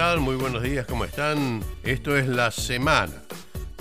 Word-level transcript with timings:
Muy 0.00 0.36
buenos 0.36 0.62
días, 0.62 0.86
¿cómo 0.86 1.04
están? 1.04 1.60
Esto 1.82 2.16
es 2.16 2.26
La 2.26 2.50
Semana. 2.50 3.12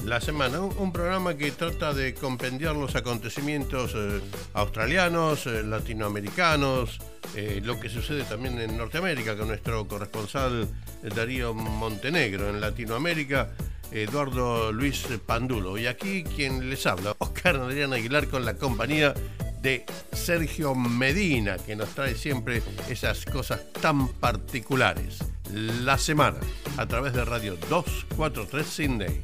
La 0.04 0.20
Semana, 0.20 0.60
un, 0.60 0.92
programa 0.92 1.38
que 1.38 1.50
trata 1.52 1.94
de 1.94 2.14
compendiar 2.14 2.76
los 2.76 2.94
acontecimientos 2.98 3.94
eh, 3.96 4.20
australianos, 4.54 5.48
eh, 5.48 5.64
latinoamericanos, 5.64 7.00
eh, 7.36 7.62
lo 7.64 7.80
que 7.80 7.88
sucede 7.88 8.26
también 8.26 8.60
en 8.60 8.76
Norteamérica 8.76 9.38
con 9.38 9.48
nuestro 9.48 9.88
corresponsal 9.88 10.68
Darío 11.16 11.54
Montenegro, 11.54 12.50
en 12.50 12.60
Latinoamérica, 12.60 13.52
Eduardo 13.90 14.74
Luis 14.74 15.08
Pandulo. 15.26 15.78
Y 15.78 15.88
aquí 15.88 16.26
quien 16.26 16.70
les 16.70 16.86
habla, 16.86 17.16
Oscar 17.20 17.56
Adrián 17.56 17.94
Aguilar 17.94 18.28
con 18.28 18.44
la 18.44 18.56
compañía 18.56 19.14
de 19.62 19.86
Sergio 20.12 20.76
Medina, 20.76 21.58
que 21.58 21.78
nos 21.78 21.90
trae 21.96 22.16
siempre 22.16 22.62
esas 22.90 23.24
cosas 23.24 23.72
tan 23.72 24.10
particulares. 24.10 25.20
La 25.54 25.98
semana, 25.98 26.38
a 26.78 26.86
través 26.86 27.14
de 27.14 27.26
Radio 27.26 27.58
243 27.70 28.68
Sydney. 28.68 29.22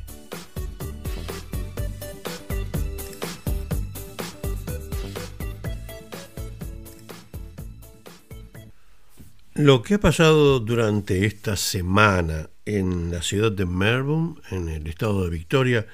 Lo 9.53 9.83
que 9.83 9.93
ha 9.93 9.99
pasado 9.99 10.59
durante 10.59 11.27
esta 11.27 11.55
semana 11.55 12.49
en 12.65 13.11
la 13.11 13.21
ciudad 13.21 13.51
de 13.51 13.67
Melbourne, 13.67 14.41
en 14.49 14.67
el 14.69 14.87
estado 14.87 15.25
de 15.25 15.29
Victoria, 15.29 15.85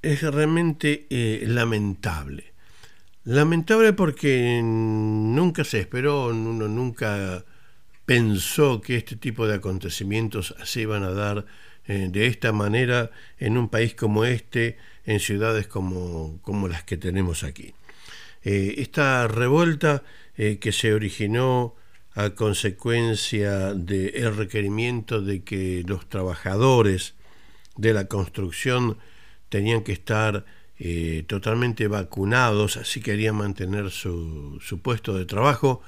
es 0.00 0.22
realmente 0.22 1.08
eh, 1.10 1.44
lamentable. 1.44 2.54
Lamentable 3.24 3.92
porque 3.94 4.60
nunca 4.62 5.64
se 5.64 5.80
esperó, 5.80 6.28
uno 6.28 6.68
nunca 6.68 7.44
pensó 8.06 8.80
que 8.80 8.96
este 8.96 9.16
tipo 9.16 9.46
de 9.46 9.56
acontecimientos 9.56 10.54
se 10.64 10.82
iban 10.82 11.02
a 11.02 11.10
dar 11.10 11.44
eh, 11.88 12.08
de 12.10 12.26
esta 12.26 12.52
manera 12.52 13.10
en 13.38 13.58
un 13.58 13.68
país 13.68 13.94
como 13.94 14.24
este, 14.24 14.78
en 15.04 15.20
ciudades 15.20 15.66
como, 15.66 16.38
como 16.42 16.68
las 16.68 16.84
que 16.84 16.96
tenemos 16.96 17.42
aquí. 17.42 17.74
Eh, 18.44 18.76
esta 18.78 19.26
revuelta 19.26 20.04
eh, 20.36 20.58
que 20.58 20.72
se 20.72 20.94
originó 20.94 21.74
a 22.14 22.30
consecuencia 22.30 23.74
del 23.74 24.34
requerimiento 24.36 25.20
de 25.20 25.42
que 25.42 25.84
los 25.86 26.08
trabajadores 26.08 27.14
de 27.76 27.92
la 27.92 28.06
construcción 28.06 28.98
tenían 29.50 29.82
que 29.82 29.92
estar 29.92 30.46
totalmente 31.26 31.88
vacunados, 31.88 32.76
así 32.76 33.00
querían 33.00 33.36
mantener 33.36 33.90
su, 33.90 34.58
su 34.62 34.80
puesto 34.80 35.14
de 35.14 35.24
trabajo. 35.24 35.82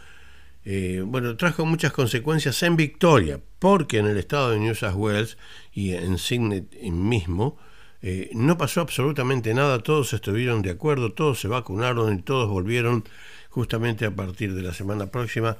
Eh, 0.71 1.03
bueno, 1.03 1.35
trajo 1.39 1.65
muchas 1.65 1.93
consecuencias 1.93 2.63
en 2.63 2.77
Victoria, 2.77 3.41
porque 3.59 4.01
en 4.01 4.07
el 4.07 4.19
estado 4.19 4.51
de 4.51 4.59
New 4.59 4.75
South 4.75 4.97
Wales 4.97 5.39
y 5.73 5.95
en 5.95 6.19
Sydney 6.19 6.67
mismo 6.93 7.57
eh, 8.03 8.29
no 8.35 8.59
pasó 8.59 8.83
absolutamente 8.83 9.55
nada, 9.55 9.79
todos 9.79 10.13
estuvieron 10.13 10.61
de 10.61 10.69
acuerdo, 10.69 11.13
todos 11.13 11.41
se 11.41 11.49
vacunaron 11.49 12.13
y 12.13 12.21
todos 12.21 12.51
volvieron 12.51 13.05
justamente 13.49 14.05
a 14.05 14.11
partir 14.11 14.53
de 14.53 14.61
la 14.61 14.75
semana 14.75 15.07
próxima, 15.07 15.57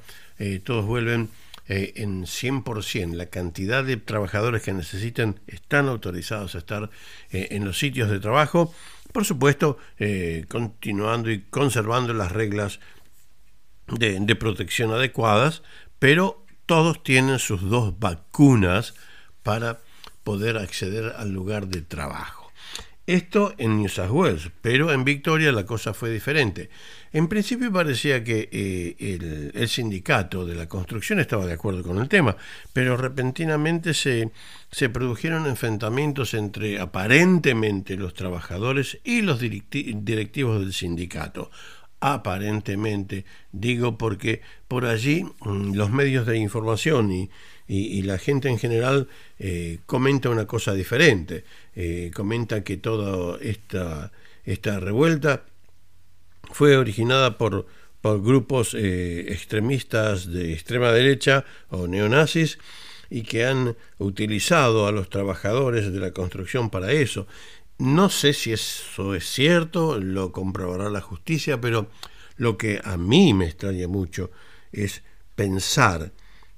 todos 0.63 0.85
vuelven 0.85 1.29
en 1.67 2.25
100%. 2.25 3.13
La 3.13 3.25
cantidad 3.25 3.83
de 3.83 3.97
trabajadores 3.97 4.61
que 4.61 4.73
necesitan 4.73 5.39
están 5.47 5.87
autorizados 5.87 6.53
a 6.53 6.59
estar 6.59 6.91
en 7.31 7.65
los 7.65 7.79
sitios 7.79 8.11
de 8.11 8.19
trabajo 8.19 8.71
por 9.11 9.25
supuesto, 9.25 9.77
eh, 9.97 10.45
continuando 10.47 11.31
y 11.31 11.41
conservando 11.41 12.13
las 12.13 12.31
reglas 12.31 12.79
de, 13.91 14.35
protección 14.35 14.91
adecuadas, 14.91 15.63
pero 15.99 16.45
todos 16.65 17.03
tienen 17.03 17.39
sus 17.39 17.61
dos 17.69 17.99
vacunas 17.99 18.93
para 19.43 19.79
poder 20.23 20.57
acceder 20.57 21.13
al 21.17 21.31
lugar 21.31 21.67
de 21.67 21.81
trabajo. 21.81 22.39
Esto 23.07 23.55
en 23.57 23.77
New 23.77 23.89
South 23.89 24.11
Wales, 24.11 24.51
pero 24.61 24.93
en 24.93 25.03
Victoria 25.03 25.51
la 25.51 25.65
cosa 25.65 25.95
fue 25.95 26.11
diferente. 26.11 26.69
En 27.11 27.27
principio 27.27 27.71
parecía 27.71 28.23
que 28.23 28.49
eh, 28.51 29.51
el, 29.55 29.67
sindicato 29.67 30.45
de 30.45 30.53
la 30.53 30.69
construcción 30.69 31.19
estaba 31.19 31.47
de 31.47 31.53
acuerdo 31.53 31.81
con 31.81 31.97
el 31.97 32.07
tema, 32.07 32.37
pero 32.71 32.97
repentinamente 32.97 33.95
se, 33.95 34.29
se 34.69 34.89
produjeron 34.89 35.47
enfrentamientos 35.47 36.35
entre 36.35 36.79
aparentemente 36.79 37.95
los 37.95 38.13
trabajadores 38.13 38.99
y 39.03 39.23
los 39.23 39.39
directivos 39.39 40.59
del 40.59 40.73
sindicato. 40.73 41.49
Aparentemente, 42.01 43.25
digo 43.51 43.97
porque 43.97 44.41
por 44.67 44.85
allí 44.85 45.23
mm, 45.23 45.73
los 45.73 45.91
medios 45.91 46.25
de 46.25 46.37
información 46.37 47.11
y, 47.11 47.29
la 48.01 48.17
gente 48.17 48.49
en 48.49 48.57
general 48.57 49.07
eh, 49.37 49.77
comenta 49.85 50.29
una 50.29 50.47
cosa 50.47 50.73
diferente. 50.73 51.43
Eh, 51.75 52.09
comenta 52.15 52.63
que 52.63 52.77
toda 52.77 53.37
esta, 53.41 54.11
esta 54.43 54.79
revuelta 54.79 55.43
fue 56.51 56.77
originada 56.77 57.37
por, 57.37 57.67
por 58.01 58.23
grupos 58.23 58.73
eh, 58.73 59.31
extremistas 59.31 60.31
de 60.31 60.53
extrema 60.53 60.91
derecha 60.91 61.45
o 61.69 61.87
neonazis 61.87 62.57
y 63.09 63.23
que 63.23 63.45
han 63.45 63.75
utilizado 63.97 64.87
a 64.87 64.91
los 64.91 65.09
trabajadores 65.09 65.91
de 65.91 65.99
la 65.99 66.11
construcción 66.11 66.69
para 66.69 66.91
eso. 66.91 67.27
No 67.79 68.09
sé 68.09 68.33
si 68.33 68.51
eso 68.51 69.15
es 69.15 69.25
cierto, 69.25 69.99
lo 69.99 70.33
comprobará 70.33 70.89
la 70.89 70.99
justicia, 70.99 71.61
pero 71.61 71.89
lo 72.35 72.57
que 72.57 72.81
a 72.83 72.97
mí 72.97 73.33
me 73.33 73.45
extraña 73.45 73.87
mucho 73.87 74.31
es 74.73 75.01
pensar 75.35 76.11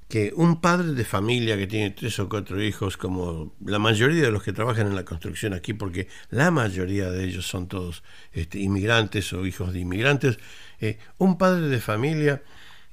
que 0.09 0.33
un 0.35 0.59
padre 0.59 0.93
de 0.93 1.05
familia 1.05 1.57
que 1.57 1.67
tiene 1.67 1.91
tres 1.91 2.19
o 2.19 2.27
cuatro 2.27 2.61
hijos, 2.61 2.97
como 2.97 3.53
la 3.63 3.77
mayoría 3.77 4.23
de 4.23 4.31
los 4.31 4.41
que 4.41 4.51
trabajan 4.51 4.87
en 4.87 4.95
la 4.95 5.05
construcción 5.05 5.53
aquí, 5.53 5.73
porque 5.73 6.07
la 6.31 6.49
mayoría 6.49 7.11
de 7.11 7.23
ellos 7.23 7.47
son 7.47 7.67
todos 7.67 8.03
este, 8.33 8.59
inmigrantes 8.59 9.31
o 9.31 9.45
hijos 9.45 9.73
de 9.73 9.79
inmigrantes, 9.79 10.39
eh, 10.79 10.97
un 11.19 11.37
padre 11.37 11.67
de 11.67 11.79
familia 11.79 12.41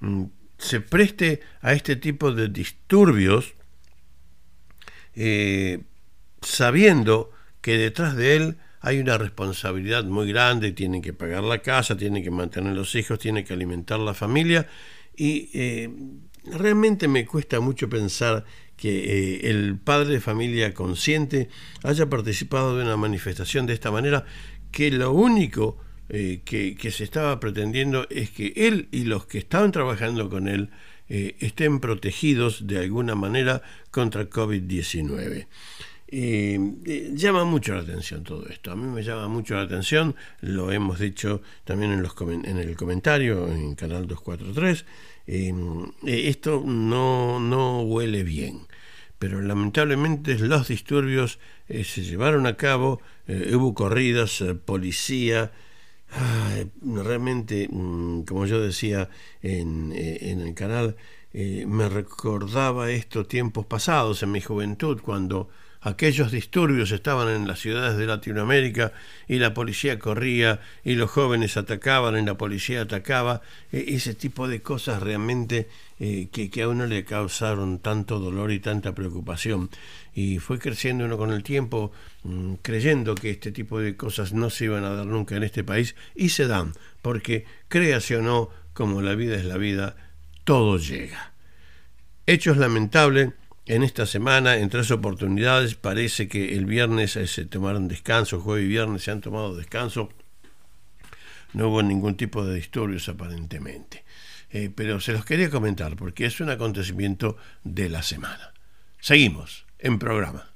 mm, 0.00 0.24
se 0.58 0.80
preste 0.80 1.40
a 1.62 1.72
este 1.72 1.96
tipo 1.96 2.30
de 2.30 2.48
disturbios 2.48 3.54
eh, 5.14 5.80
sabiendo 6.42 7.32
que 7.68 7.76
detrás 7.76 8.16
de 8.16 8.34
él 8.34 8.56
hay 8.80 8.98
una 8.98 9.18
responsabilidad 9.18 10.02
muy 10.04 10.32
grande, 10.32 10.72
tiene 10.72 11.02
que 11.02 11.12
pagar 11.12 11.44
la 11.44 11.58
casa, 11.58 11.98
tiene 11.98 12.22
que 12.22 12.30
mantener 12.30 12.74
los 12.74 12.94
hijos, 12.94 13.18
tiene 13.18 13.44
que 13.44 13.52
alimentar 13.52 14.00
la 14.00 14.14
familia 14.14 14.66
y 15.14 15.50
eh, 15.52 15.90
realmente 16.46 17.08
me 17.08 17.26
cuesta 17.26 17.60
mucho 17.60 17.90
pensar 17.90 18.46
que 18.74 18.88
eh, 18.88 19.50
el 19.50 19.76
padre 19.76 20.14
de 20.14 20.20
familia 20.20 20.72
consciente 20.72 21.50
haya 21.82 22.08
participado 22.08 22.78
de 22.78 22.84
una 22.84 22.96
manifestación 22.96 23.66
de 23.66 23.74
esta 23.74 23.90
manera, 23.90 24.24
que 24.72 24.90
lo 24.90 25.12
único 25.12 25.76
eh, 26.08 26.40
que, 26.46 26.90
se 26.90 27.04
estaba 27.04 27.38
pretendiendo 27.38 28.06
es 28.08 28.30
que 28.30 28.54
él 28.56 28.88
y 28.92 29.04
los 29.04 29.26
que 29.26 29.36
estaban 29.36 29.72
trabajando 29.72 30.30
con 30.30 30.48
él 30.48 30.70
estén 31.10 31.80
protegidos 31.80 32.66
de 32.66 32.78
alguna 32.78 33.14
manera 33.14 33.62
contra 33.90 34.28
COVID-19. 34.28 35.46
Llama 36.10 37.44
mucho 37.44 37.74
la 37.74 37.80
atención 37.80 38.24
todo 38.24 38.46
esto. 38.48 38.72
A 38.72 38.76
mí 38.76 38.86
me 38.86 39.02
llama 39.02 39.28
mucho 39.28 39.54
la 39.54 39.62
atención, 39.62 40.16
lo 40.40 40.72
hemos 40.72 40.98
dicho 40.98 41.42
también 41.64 41.92
en, 41.92 42.02
los, 42.02 42.14
en 42.20 42.56
el 42.56 42.76
comentario 42.76 43.46
en 43.48 43.74
Canal 43.74 44.06
243. 44.06 44.84
Em, 45.30 45.84
eh, 46.06 46.28
esto 46.28 46.62
no, 46.64 47.38
no 47.38 47.82
huele 47.82 48.22
bien, 48.22 48.66
pero 49.18 49.42
lamentablemente 49.42 50.38
los 50.38 50.68
disturbios 50.68 51.38
eh, 51.68 51.84
se 51.84 52.02
llevaron 52.02 52.46
a 52.46 52.56
cabo, 52.56 53.02
eh, 53.26 53.54
hubo 53.54 53.74
corridas, 53.74 54.42
policía, 54.64 55.52
realmente, 56.82 57.68
mm, 57.70 58.22
como 58.22 58.46
yo 58.46 58.58
decía 58.62 59.10
en, 59.42 59.92
en 59.94 60.40
el 60.40 60.54
canal, 60.54 60.96
me 61.34 61.88
recordaba 61.90 62.90
estos 62.90 63.28
tiempos 63.28 63.66
pasados 63.66 64.22
en 64.22 64.32
mi 64.32 64.40
juventud, 64.40 65.02
cuando 65.02 65.50
aquellos 65.80 66.32
disturbios 66.32 66.90
estaban 66.90 67.28
en 67.28 67.46
las 67.46 67.60
ciudades 67.60 67.96
de 67.96 68.06
Latinoamérica 68.06 68.92
y 69.26 69.38
la 69.38 69.54
policía 69.54 69.98
corría 69.98 70.60
y 70.84 70.94
los 70.94 71.10
jóvenes 71.10 71.56
atacaban 71.56 72.18
y 72.18 72.24
la 72.24 72.36
policía 72.36 72.82
atacaba, 72.82 73.42
e, 73.72 73.94
ese 73.94 74.14
tipo 74.14 74.48
de 74.48 74.60
cosas 74.60 75.02
realmente 75.02 75.68
eh, 76.00 76.28
que, 76.32 76.62
a 76.62 76.68
uno 76.68 76.86
le 76.86 77.04
causaron 77.04 77.78
tanto 77.78 78.18
dolor 78.18 78.52
y 78.52 78.60
tanta 78.60 78.94
preocupación. 78.94 79.70
Y 80.14 80.38
fue 80.38 80.58
creciendo 80.58 81.04
uno 81.04 81.16
con 81.16 81.32
el 81.32 81.42
tiempo 81.42 81.92
mm, 82.24 82.54
creyendo 82.62 83.14
que 83.14 83.30
este 83.30 83.52
tipo 83.52 83.80
de 83.80 83.96
cosas 83.96 84.32
no 84.32 84.50
se 84.50 84.64
iban 84.64 84.84
a 84.84 84.90
dar 84.90 85.06
nunca 85.06 85.36
en 85.36 85.44
este 85.44 85.64
país 85.64 85.94
y 86.14 86.30
se 86.30 86.46
dan, 86.46 86.72
porque 87.02 87.44
créase 87.68 88.16
o 88.16 88.22
no, 88.22 88.50
como 88.72 89.02
la 89.02 89.14
vida 89.14 89.36
es 89.36 89.44
la 89.44 89.56
vida, 89.56 89.96
todo 90.44 90.78
llega. 90.78 91.32
Hechos 92.26 92.56
lamentables 92.56 93.32
en 93.68 93.82
esta 93.82 94.06
semana, 94.06 94.56
en 94.56 94.70
tres 94.70 94.90
oportunidades, 94.90 95.74
parece 95.74 96.26
que 96.26 96.56
el 96.56 96.64
viernes 96.64 97.16
eh, 97.16 97.26
se 97.26 97.44
tomaron 97.44 97.86
descanso, 97.86 98.40
jueves 98.40 98.64
y 98.64 98.68
viernes 98.68 99.02
se 99.02 99.10
han 99.10 99.20
tomado 99.20 99.54
descanso. 99.54 100.08
No 101.52 101.68
hubo 101.68 101.82
ningún 101.82 102.16
tipo 102.16 102.44
de 102.44 102.54
disturbios 102.54 103.08
aparentemente. 103.08 104.04
Eh, 104.50 104.70
pero 104.74 105.00
se 105.00 105.12
los 105.12 105.26
quería 105.26 105.50
comentar 105.50 105.96
porque 105.96 106.24
es 106.24 106.40
un 106.40 106.48
acontecimiento 106.48 107.36
de 107.62 107.90
la 107.90 108.02
semana. 108.02 108.54
Seguimos 109.00 109.66
en 109.78 109.98
programa. 109.98 110.50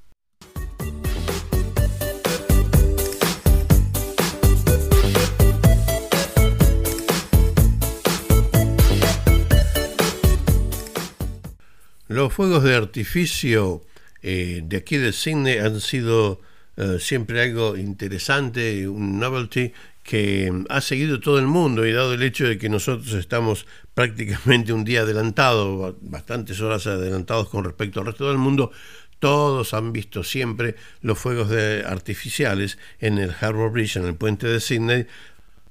Los 12.13 12.35
fuegos 12.35 12.63
de 12.63 12.75
artificio 12.75 13.83
eh, 14.21 14.61
de 14.63 14.77
aquí 14.77 14.99
de 14.99 15.15
Sydney 15.15 15.57
han 15.57 15.81
sido 15.81 16.43
eh, 16.77 16.99
siempre 17.01 17.41
algo 17.41 17.75
interesante, 17.75 18.87
un 18.87 19.19
novelty 19.19 19.73
que 20.03 20.53
ha 20.69 20.83
seguido 20.83 21.21
todo 21.21 21.39
el 21.39 21.47
mundo 21.47 21.87
y 21.87 21.93
dado 21.93 22.13
el 22.13 22.23
hecho 22.23 22.47
de 22.47 22.59
que 22.59 22.69
nosotros 22.69 23.15
estamos 23.15 23.67
prácticamente 23.95 24.75
un 24.75 24.85
día 24.85 25.01
adelantado, 25.01 25.97
bastantes 26.03 26.61
horas 26.61 26.87
adelantados 26.87 27.49
con 27.49 27.65
respecto 27.65 28.01
al 28.01 28.07
resto 28.07 28.29
del 28.29 28.37
mundo, 28.37 28.73
todos 29.19 29.73
han 29.73 29.95
visto 29.95 30.23
siempre 30.23 30.77
los 31.01 31.19
fuegos 31.19 31.49
de 31.49 31.83
artificiales 31.87 32.77
en 33.01 33.17
el 33.17 33.35
Harbour 33.41 33.73
Bridge, 33.73 33.97
en 33.97 34.05
el 34.05 34.17
puente 34.17 34.49
de 34.49 34.61
Sydney, 34.61 35.07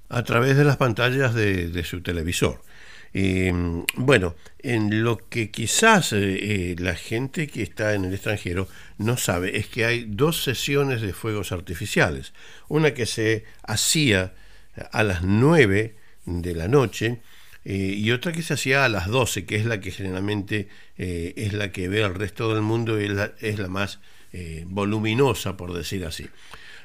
a 0.09 0.23
través 0.23 0.57
de 0.57 0.63
las 0.63 0.77
pantallas 0.77 1.35
de 1.35 1.83
su 1.83 2.01
televisor. 2.01 2.61
Eh, 3.13 3.51
bueno, 3.95 4.35
en 4.59 5.03
lo 5.03 5.27
que 5.27 5.51
quizás 5.51 6.13
eh, 6.13 6.71
eh, 6.71 6.75
la 6.79 6.95
gente 6.95 7.47
que 7.47 7.61
está 7.61 7.93
en 7.93 8.05
el 8.05 8.13
extranjero 8.13 8.69
no 8.97 9.17
sabe 9.17 9.57
es 9.57 9.67
que 9.67 9.85
hay 9.85 10.05
dos 10.07 10.43
sesiones 10.43 11.01
de 11.01 11.13
fuegos 11.13 11.51
artificiales. 11.51 12.33
Una 12.69 12.93
que 12.93 13.05
se 13.05 13.43
hacía 13.63 14.33
a 14.91 15.03
las 15.03 15.23
9 15.23 15.95
de 16.25 16.55
la 16.55 16.67
noche 16.67 17.19
y 17.63 18.09
otra 18.11 18.31
que 18.31 18.41
se 18.41 18.55
hacía 18.55 18.85
a 18.85 18.89
las 18.89 19.07
12, 19.07 19.45
que 19.45 19.55
es 19.55 19.65
la 19.65 19.79
que 19.79 19.91
generalmente 19.91 20.67
es 20.97 21.53
la 21.53 21.71
que 21.71 21.89
ve 21.89 22.03
al 22.03 22.15
resto 22.15 22.53
del 22.53 22.63
mundo 22.63 22.99
y 22.99 23.05
es 23.05 23.11
la, 23.11 23.33
es 23.39 23.59
la 23.59 23.67
más 23.67 23.99
voluminosa, 24.65 25.57
por 25.57 25.73
decir 25.73 26.05
así. 26.05 26.27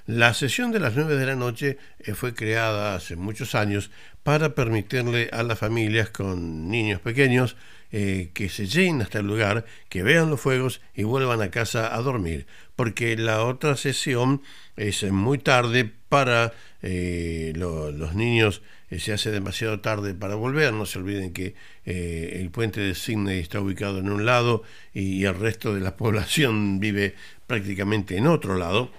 La 0.07 0.35
sesión 0.35 0.71
de 0.71 0.79
las 0.79 0.95
9 0.95 1.17
de 1.17 1.27
la 1.27 1.35
noche 1.35 1.79
fue 2.15 2.33
creada 2.33 2.95
hace 2.95 3.17
muchos 3.17 3.57
años 3.57 3.91
para 4.23 4.55
permitirle 4.55 5.29
a 5.33 5.43
las 5.43 5.59
familias 5.59 6.11
con 6.11 6.69
niños 6.69 7.01
pequeños 7.01 7.57
eh, 7.93 8.31
que 8.35 8.49
se 8.49 8.67
lleguen 8.67 9.01
hasta 9.01 9.21
el 9.21 9.27
lugar, 9.27 9.65
que 9.89 10.03
vean 10.03 10.29
los 10.29 10.41
fuegos 10.41 10.81
y 10.95 11.05
vuelvan 11.05 11.41
a 11.43 11.53
casa 11.53 11.95
a 11.95 12.03
dormir, 12.03 12.47
porque 12.75 13.17
la 13.17 13.45
otra 13.45 13.77
sesión 13.77 14.43
es 14.77 15.05
muy 15.11 15.39
tarde 15.39 15.91
para 16.09 16.53
eh, 16.83 17.53
los 17.55 18.15
niños, 18.15 18.63
eh, 18.91 18.99
se 18.99 19.13
hace 19.13 19.31
demasiado 19.31 19.79
tarde 19.79 20.15
para 20.15 20.35
volver, 20.35 20.73
no 20.73 20.87
se 20.87 20.99
olviden 20.99 21.33
que 21.33 21.55
el 21.85 22.51
puente 22.51 22.81
de 22.81 22.97
Sydney 22.97 23.39
está 23.39 23.61
ubicado 23.61 23.99
en 23.99 24.11
un 24.11 24.27
lado 24.27 24.65
y 24.93 25.25
el 25.25 25.35
resto 25.37 25.73
de 25.73 25.81
la 25.81 25.97
población 25.97 26.81
vive 26.81 27.15
prácticamente 27.47 28.17
en 28.17 28.27
otro 28.27 28.57
lado. 28.57 28.91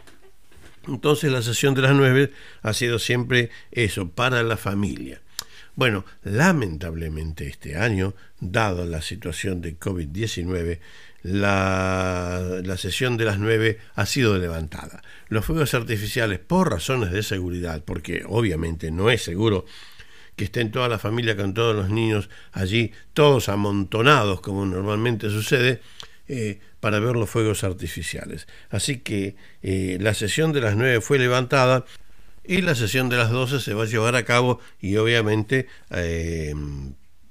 Entonces 0.88 1.31
la 1.31 1.42
sesión 1.42 1.74
de 1.75 1.81
las 1.81 1.94
nueve 1.94 2.31
ha 2.62 2.74
sido 2.74 3.00
siempre 3.00 3.50
eso, 3.72 4.10
para 4.10 4.44
la 4.44 4.57
familia. 4.57 5.22
Bueno, 5.75 6.06
lamentablemente 6.24 7.48
este 7.48 7.78
año, 7.78 8.16
dado 8.39 8.86
la 8.86 9.01
situación 9.01 9.62
de 9.62 9.78
COVID-19, 9.78 10.80
la, 11.22 12.62
la, 12.63 12.78
sesión 12.78 13.16
de 13.18 13.25
las 13.25 13.38
nueve 13.38 13.80
ha 13.94 14.07
sido 14.07 14.38
levantada. 14.38 15.04
Los 15.28 15.45
fuegos 15.45 15.74
artificiales, 15.75 16.39
por 16.39 16.72
razones 16.72 17.12
de 17.12 17.22
seguridad, 17.22 17.83
porque 17.83 18.24
obviamente 18.25 18.90
no 18.90 19.12
es 19.12 19.22
seguro 19.22 19.66
que 20.36 20.45
estén 20.45 20.72
toda 20.72 20.88
la 20.88 21.00
familia 21.00 21.36
con 21.36 21.54
todos 21.54 21.75
los 21.75 21.90
niños 21.90 22.30
allí, 22.54 22.92
todos 23.13 23.50
amontonados 23.50 24.40
como 24.40 24.66
normalmente 24.66 25.30
sucede, 25.30 25.81
eh, 26.29 26.59
para 26.81 27.00
ver 27.00 27.15
los 27.15 27.29
fuegos 27.29 27.63
artificiales. 27.63 28.47
Así 28.69 29.00
que 29.00 29.38
eh, 29.63 29.97
la 30.01 30.13
sesión 30.13 30.51
de 30.51 30.59
las 30.59 30.75
9 30.75 31.00
fue 31.00 31.19
levantada 31.19 31.85
y 32.44 32.62
la 32.62 32.75
sesión 32.75 33.07
de 33.07 33.15
las 33.15 33.31
12 33.31 33.62
se 33.62 33.74
va 33.74 33.83
a 33.83 33.88
llevar 33.88 34.15
a 34.18 34.25
cabo 34.25 34.59
y 34.81 34.97
obviamente 34.97 35.68
eh, 35.89 36.53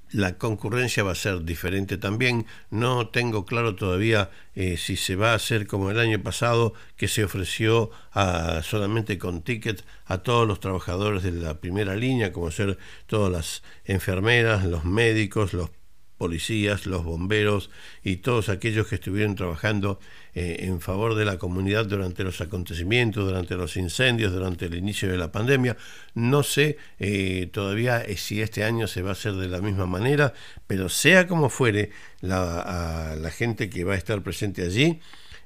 la 0.09 0.39
concurrencia 0.39 1.03
va 1.03 1.11
a 1.11 1.15
ser 1.15 1.43
diferente 1.43 1.97
también. 1.97 2.47
No 2.71 3.09
tengo 3.09 3.45
claro 3.45 3.75
todavía 3.75 4.31
si 4.55 4.95
se 4.95 5.15
va 5.15 5.33
a 5.33 5.35
hacer 5.35 5.67
como 5.67 5.91
el 5.91 5.99
año 5.99 6.23
pasado, 6.23 6.73
que 6.95 7.07
se 7.07 7.23
ofreció 7.23 7.91
a, 8.13 8.63
solamente 8.63 9.19
con 9.19 9.43
ticket 9.43 9.83
a 10.05 10.19
todos 10.19 10.47
los 10.47 10.59
trabajadores 10.59 11.21
de 11.21 11.33
la 11.33 11.59
primera 11.59 11.95
línea, 11.95 12.31
como 12.31 12.49
ser 12.49 12.79
todas 13.05 13.31
las 13.31 13.63
enfermeras, 13.85 14.65
los 14.65 14.85
médicos, 14.85 15.53
los 15.53 15.69
policías, 16.17 16.85
los 16.85 17.03
bomberos 17.03 17.69
y 18.03 18.17
todos 18.17 18.49
aquellos 18.49 18.87
que 18.87 18.95
estuvieron 18.95 19.35
trabajando 19.35 19.99
eh, 20.33 20.65
en 20.67 20.81
favor 20.81 21.15
de 21.15 21.25
la 21.25 21.37
comunidad 21.37 21.85
durante 21.85 22.23
los 22.23 22.41
acontecimientos, 22.41 23.25
durante 23.25 23.55
los 23.55 23.77
incendios, 23.77 24.31
durante 24.31 24.65
el 24.65 24.75
inicio 24.75 25.09
de 25.09 25.17
la 25.17 25.31
pandemia. 25.31 25.77
No 26.15 26.43
sé 26.43 26.77
eh, 26.99 27.49
todavía 27.51 28.01
eh, 28.01 28.17
si 28.17 28.41
este 28.41 28.63
año 28.63 28.87
se 28.87 29.01
va 29.01 29.09
a 29.09 29.13
hacer 29.13 29.33
de 29.33 29.47
la 29.47 29.61
misma 29.61 29.85
manera, 29.85 30.33
pero 30.65 30.89
sea 30.89 31.27
como 31.27 31.49
fuere, 31.49 31.91
la, 32.21 33.15
la 33.19 33.31
gente 33.31 33.69
que 33.69 33.83
va 33.83 33.93
a 33.93 33.97
estar 33.97 34.21
presente 34.21 34.63
allí, 34.63 34.99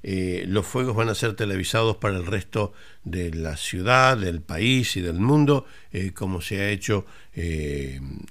los 0.04 0.66
fuegos 0.66 0.96
van 0.96 1.10
a 1.10 1.16
ser 1.16 1.36
televisados 1.36 1.98
para 1.98 2.18
el 2.18 2.26
resto 2.26 2.74
de 3.04 3.32
la 3.34 3.56
ciudad, 3.56 4.18
del 4.18 4.42
país 4.42 4.98
y 4.98 5.02
del 5.02 5.20
mundo, 5.20 5.68
como 6.16 6.42
se 6.42 6.60
ha 6.60 6.70
hecho 6.70 7.06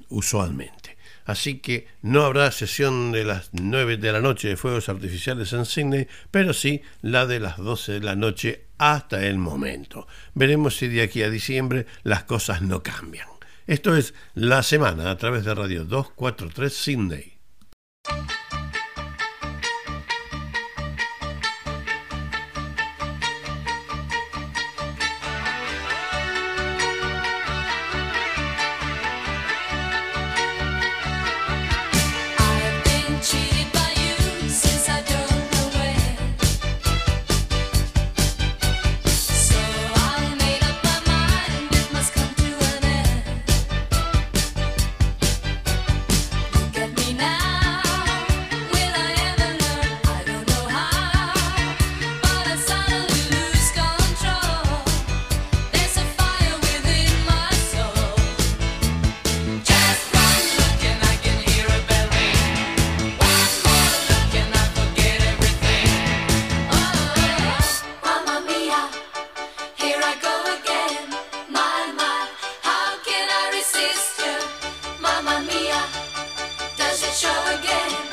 usualmente. 0.08 0.79
Así 1.30 1.60
que 1.60 1.86
no 2.02 2.24
habrá 2.24 2.50
sesión 2.50 3.12
de 3.12 3.22
las 3.22 3.50
9 3.52 3.98
de 3.98 4.10
la 4.10 4.20
noche 4.20 4.48
de 4.48 4.56
fuegos 4.56 4.88
artificiales 4.88 5.52
en 5.52 5.64
Sydney, 5.64 6.08
pero 6.32 6.52
sí 6.52 6.82
la 7.02 7.24
de 7.24 7.38
las 7.38 7.56
12 7.56 7.92
de 7.92 8.00
la 8.00 8.16
noche 8.16 8.64
hasta 8.78 9.24
el 9.24 9.38
momento. 9.38 10.08
Veremos 10.34 10.76
si 10.76 10.88
de 10.88 11.02
aquí 11.02 11.22
a 11.22 11.30
diciembre 11.30 11.86
las 12.02 12.24
cosas 12.24 12.62
no 12.62 12.82
cambian. 12.82 13.28
Esto 13.68 13.94
es 13.94 14.12
La 14.34 14.64
Semana 14.64 15.08
a 15.08 15.18
través 15.18 15.44
de 15.44 15.54
Radio 15.54 15.84
243 15.84 16.72
Sydney. 16.72 17.39
show 77.20 77.58
again. 77.58 78.09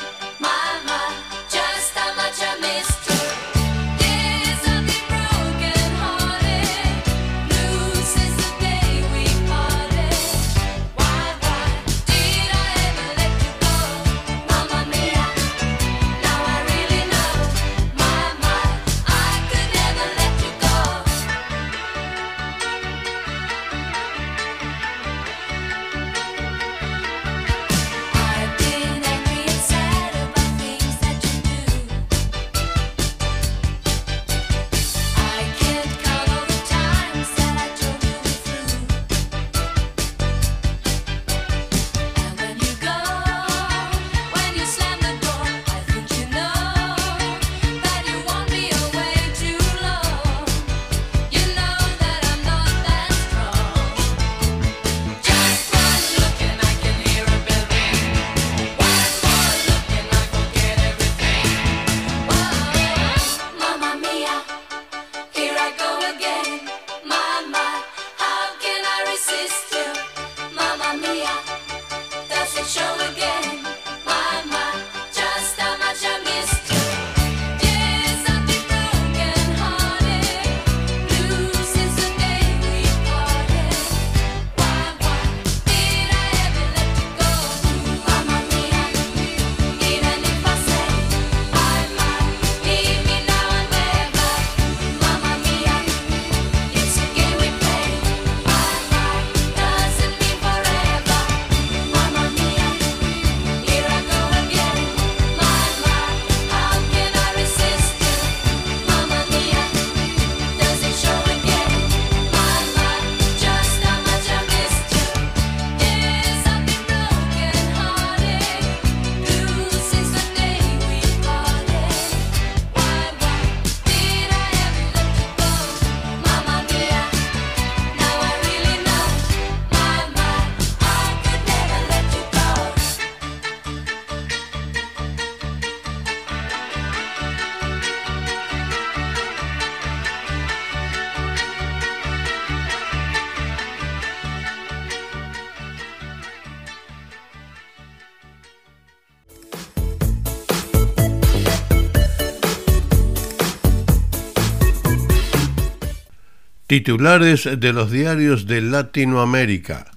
Titulares 156.68 157.48
de 157.58 157.72
los 157.72 157.90
diarios 157.90 158.46
de 158.46 158.60
Latinoamérica. 158.60 159.90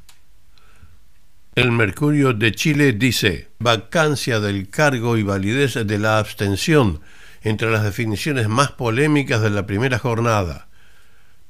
El 1.53 1.69
Mercurio 1.73 2.31
de 2.31 2.53
Chile 2.53 2.93
dice, 2.93 3.49
vacancia 3.59 4.39
del 4.39 4.69
cargo 4.69 5.17
y 5.17 5.23
validez 5.23 5.73
de 5.85 5.99
la 5.99 6.17
abstención 6.17 7.01
entre 7.41 7.69
las 7.69 7.83
definiciones 7.83 8.47
más 8.47 8.71
polémicas 8.71 9.41
de 9.41 9.49
la 9.49 9.65
primera 9.65 9.99
jornada. 9.99 10.69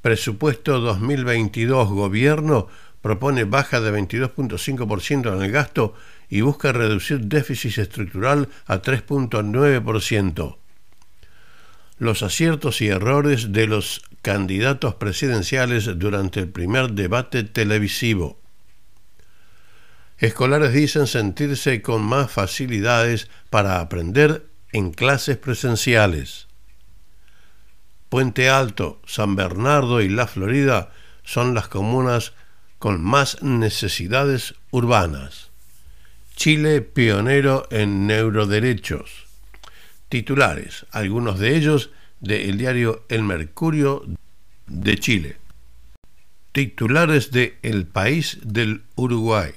Presupuesto 0.02 0.80
2022, 0.80 1.90
gobierno 1.90 2.68
propone 3.04 3.44
baja 3.44 3.80
de 3.80 3.94
22.5% 3.94 5.36
en 5.36 5.42
el 5.44 5.52
gasto 5.52 5.94
y 6.30 6.42
busca 6.42 6.72
reducir 6.72 7.20
déficit 7.28 7.78
estructural 7.78 8.50
a 8.66 8.82
3.9%. 8.82 10.58
Los 12.00 12.24
aciertos 12.24 12.82
y 12.82 12.88
errores 12.88 13.54
de 13.54 13.68
los 13.68 14.02
candidatos 14.22 14.96
presidenciales 14.96 15.90
durante 15.98 16.40
el 16.40 16.50
primer 16.50 16.92
debate 16.92 17.44
televisivo. 17.44 18.40
Escolares 20.18 20.74
dicen 20.74 21.08
sentirse 21.08 21.82
con 21.82 22.04
más 22.04 22.32
facilidades 22.32 23.30
para 23.50 23.80
aprender 23.80 24.46
en 24.72 24.92
clases 24.92 25.38
presenciales. 25.38 26.48
Puente 28.10 28.50
Alto, 28.50 29.02
San 29.06 29.36
Bernardo 29.36 30.02
y 30.02 30.10
La 30.10 30.28
Florida 30.28 30.92
son 31.24 31.56
las 31.56 31.68
comunas 31.68 32.34
con 32.78 33.02
más 33.02 33.42
necesidades 33.42 34.54
urbanas. 34.70 35.50
Chile 36.36 36.82
pionero 36.82 37.68
en 37.72 38.08
neuroderechos. 38.08 39.26
Titulares, 40.10 40.86
algunos 40.92 41.40
de 41.40 41.56
ellos 41.56 41.92
del 42.22 42.58
diario 42.58 43.04
El 43.10 43.24
Mercurio 43.24 44.06
de 44.68 44.98
Chile. 44.98 45.38
Titulares 46.52 47.32
de 47.32 47.58
El 47.64 47.86
País 47.88 48.40
del 48.44 48.84
Uruguay. 48.96 49.52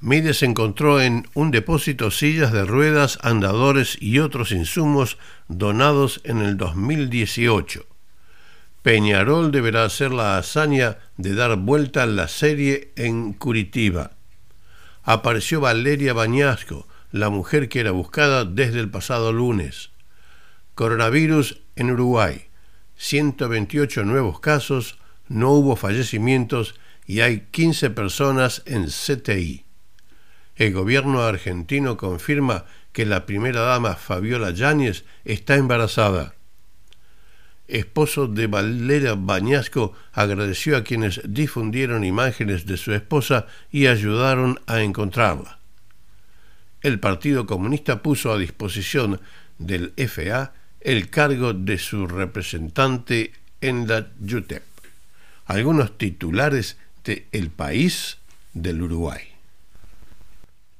Mides 0.00 0.42
encontró 0.42 1.00
en 1.00 1.26
un 1.34 1.50
depósito 1.50 2.10
sillas 2.10 2.52
de 2.52 2.64
ruedas, 2.64 3.18
andadores 3.22 3.96
y 4.00 4.18
otros 4.18 4.52
insumos 4.52 5.18
donados 5.48 6.20
en 6.24 6.42
el 6.42 6.56
2018. 6.56 7.86
Peñarol 8.82 9.50
deberá 9.50 9.84
hacer 9.84 10.12
la 10.12 10.36
hazaña 10.36 10.98
de 11.16 11.34
dar 11.34 11.56
vuelta 11.56 12.02
a 12.02 12.06
la 12.06 12.28
serie 12.28 12.92
en 12.96 13.32
Curitiba. 13.32 14.10
Apareció 15.02 15.62
Valeria 15.62 16.12
Bañasco, 16.12 16.86
la 17.10 17.30
mujer 17.30 17.70
que 17.70 17.80
era 17.80 17.92
buscada 17.92 18.44
desde 18.44 18.80
el 18.80 18.90
pasado 18.90 19.32
lunes. 19.32 19.93
Coronavirus 20.74 21.60
en 21.76 21.90
Uruguay. 21.90 22.46
128 22.96 24.04
nuevos 24.04 24.40
casos, 24.40 24.98
no 25.28 25.50
hubo 25.50 25.76
fallecimientos 25.76 26.74
y 27.06 27.20
hay 27.20 27.46
15 27.50 27.90
personas 27.90 28.62
en 28.66 28.86
CTI 28.86 29.64
el 30.56 30.72
gobierno 30.72 31.22
argentino 31.22 31.96
confirma 31.96 32.64
que 32.92 33.06
la 33.06 33.26
primera 33.26 33.62
dama 33.62 33.96
Fabiola 33.96 34.50
Yáñez 34.50 35.04
está 35.24 35.56
embarazada. 35.56 36.34
Esposo 37.66 38.28
de 38.28 38.46
Valera 38.46 39.14
Bañasco 39.16 39.94
agradeció 40.12 40.76
a 40.76 40.84
quienes 40.84 41.20
difundieron 41.24 42.04
imágenes 42.04 42.66
de 42.66 42.76
su 42.76 42.92
esposa 42.92 43.46
y 43.72 43.86
ayudaron 43.86 44.60
a 44.66 44.82
encontrarla. 44.82 45.58
El 46.82 47.00
Partido 47.00 47.46
Comunista 47.46 48.02
puso 48.02 48.32
a 48.32 48.38
disposición 48.38 49.20
del 49.58 49.92
FA 49.96 50.52
el 50.84 51.08
cargo 51.08 51.54
de 51.54 51.78
su 51.78 52.06
representante 52.06 53.32
en 53.62 53.88
la 53.88 54.06
UTEP. 54.20 54.62
Algunos 55.46 55.96
titulares 55.96 56.76
de 57.04 57.26
El 57.32 57.50
País 57.50 58.18
del 58.52 58.82
Uruguay. 58.82 59.22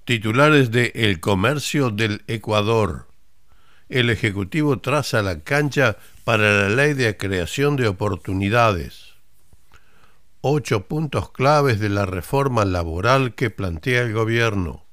Titulares 0.05 0.71
de 0.71 0.93
El 0.95 1.21
Comercio 1.21 1.89
del 1.89 2.23
Ecuador. 2.27 3.09
El 3.89 4.11
Ejecutivo 4.11 4.79
traza 4.79 5.23
la 5.23 5.41
cancha 5.41 5.97
para 6.25 6.53
la 6.53 6.69
ley 6.69 6.93
de 6.93 7.17
creación 7.17 7.77
de 7.77 7.89
oportunidades. 7.89 9.15
Ocho 10.43 10.87
puntos 10.87 11.31
claves 11.33 11.81
de 11.81 11.89
la 11.89 12.05
reforma 12.05 12.67
laboral 12.67 13.35
que 13.35 13.49
plantea 13.49 14.03
el 14.03 14.13
gobierno. 14.13 14.85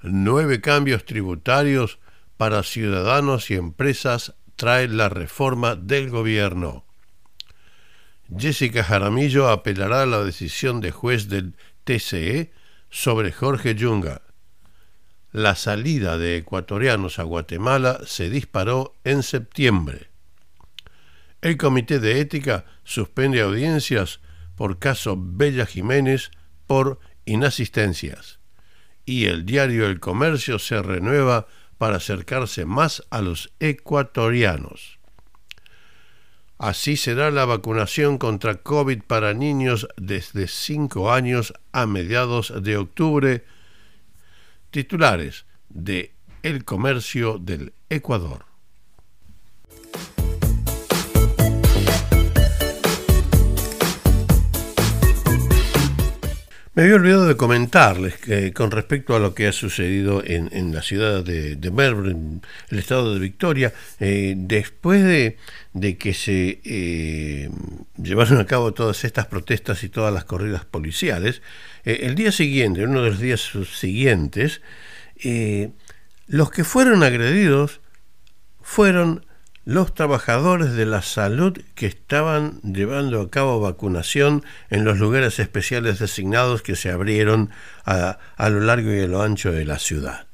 Nueve 0.00 0.62
cambios 0.62 1.04
tributarios 1.04 1.98
para 2.44 2.62
ciudadanos 2.62 3.50
y 3.50 3.54
empresas 3.54 4.34
trae 4.54 4.86
la 4.86 5.08
reforma 5.08 5.76
del 5.76 6.10
gobierno. 6.10 6.84
Jessica 8.36 8.84
Jaramillo 8.84 9.48
apelará 9.48 10.02
a 10.02 10.06
la 10.06 10.22
decisión 10.22 10.82
de 10.82 10.90
juez 10.90 11.30
del 11.30 11.54
TCE 11.84 12.52
sobre 12.90 13.32
Jorge 13.32 13.74
Yunga. 13.76 14.20
La 15.32 15.54
salida 15.54 16.18
de 16.18 16.36
ecuatorianos 16.36 17.18
a 17.18 17.22
Guatemala 17.22 18.00
se 18.04 18.28
disparó 18.28 18.94
en 19.04 19.22
septiembre. 19.22 20.10
El 21.40 21.56
Comité 21.56 21.98
de 21.98 22.20
Ética 22.20 22.66
suspende 22.84 23.40
audiencias 23.40 24.20
por 24.54 24.78
caso 24.78 25.16
Bella 25.18 25.64
Jiménez 25.64 26.30
por 26.66 27.00
inasistencias. 27.24 28.38
Y 29.06 29.28
el 29.28 29.46
diario 29.46 29.86
El 29.86 29.98
Comercio 29.98 30.58
se 30.58 30.82
renueva 30.82 31.46
para 31.78 31.96
acercarse 31.96 32.64
más 32.64 33.04
a 33.10 33.20
los 33.20 33.52
ecuatorianos. 33.60 34.98
Así 36.58 36.96
será 36.96 37.30
la 37.30 37.44
vacunación 37.44 38.16
contra 38.16 38.54
COVID 38.54 39.02
para 39.02 39.34
niños 39.34 39.88
desde 39.96 40.46
5 40.48 41.12
años 41.12 41.52
a 41.72 41.86
mediados 41.86 42.52
de 42.62 42.76
octubre. 42.76 43.44
Titulares 44.70 45.46
de 45.68 46.14
El 46.42 46.64
Comercio 46.64 47.38
del 47.38 47.74
Ecuador. 47.90 48.53
Me 56.74 56.82
había 56.82 56.96
olvidado 56.96 57.28
de 57.28 57.36
comentarles 57.36 58.16
que 58.16 58.52
con 58.52 58.72
respecto 58.72 59.14
a 59.14 59.20
lo 59.20 59.32
que 59.32 59.46
ha 59.46 59.52
sucedido 59.52 60.24
en, 60.26 60.74
la 60.74 60.82
ciudad 60.82 61.22
de, 61.22 61.70
Melbourne, 61.70 62.40
el 62.68 62.78
estado 62.80 63.14
de 63.14 63.20
Victoria, 63.20 63.72
eh, 64.00 64.34
después 64.36 65.04
de, 65.04 65.36
que 65.96 66.14
se 66.14 66.60
eh, 66.64 67.48
llevaron 67.96 68.40
a 68.40 68.46
cabo 68.46 68.74
todas 68.74 69.04
estas 69.04 69.26
protestas 69.26 69.84
y 69.84 69.88
todas 69.88 70.12
las 70.12 70.24
corridas 70.24 70.64
policiales, 70.64 71.42
eh, 71.84 72.00
el 72.02 72.16
día 72.16 72.32
siguiente, 72.32 72.82
uno 72.82 73.02
de 73.02 73.10
los 73.10 73.20
días 73.20 73.52
siguientes, 73.72 74.60
los 76.26 76.50
que 76.50 76.64
fueron 76.64 77.04
agredidos 77.04 77.82
fueron 78.62 79.24
los 79.64 79.94
trabajadores 79.94 80.74
de 80.74 80.84
la 80.84 81.02
salud 81.02 81.58
que 81.74 81.86
estaban 81.86 82.60
llevando 82.62 83.20
a 83.20 83.30
cabo 83.30 83.60
vacunación 83.60 84.44
en 84.68 84.84
los 84.84 84.98
lugares 84.98 85.38
especiales 85.38 85.98
designados 85.98 86.62
que 86.62 86.76
se 86.76 86.90
abrieron 86.90 87.50
a, 87.84 88.18
lo 88.50 88.60
largo 88.60 88.92
y 88.92 89.00
a 89.00 89.06
lo 89.06 89.22
ancho 89.22 89.52
de 89.52 89.64
la 89.64 89.78
ciudad. 89.78 90.26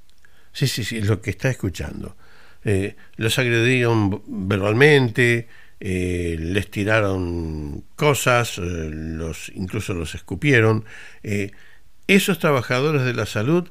Sí, 0.52 0.66
sí, 0.66 0.82
sí, 0.82 1.00
lo 1.00 1.20
que 1.20 1.30
está 1.30 1.48
escuchando. 1.48 2.16
Eh, 2.64 2.96
los 3.16 3.38
agredieron 3.38 4.22
verbalmente, 4.26 5.48
eh, 5.78 6.36
les 6.38 6.70
tiraron 6.70 7.84
cosas, 7.94 8.58
eh, 8.58 8.62
los, 8.62 9.50
incluso 9.54 9.94
los 9.94 10.14
escupieron. 10.16 10.84
esos 12.08 12.40
trabajadores 12.40 13.04
de 13.04 13.14
la 13.14 13.26
salud 13.26 13.70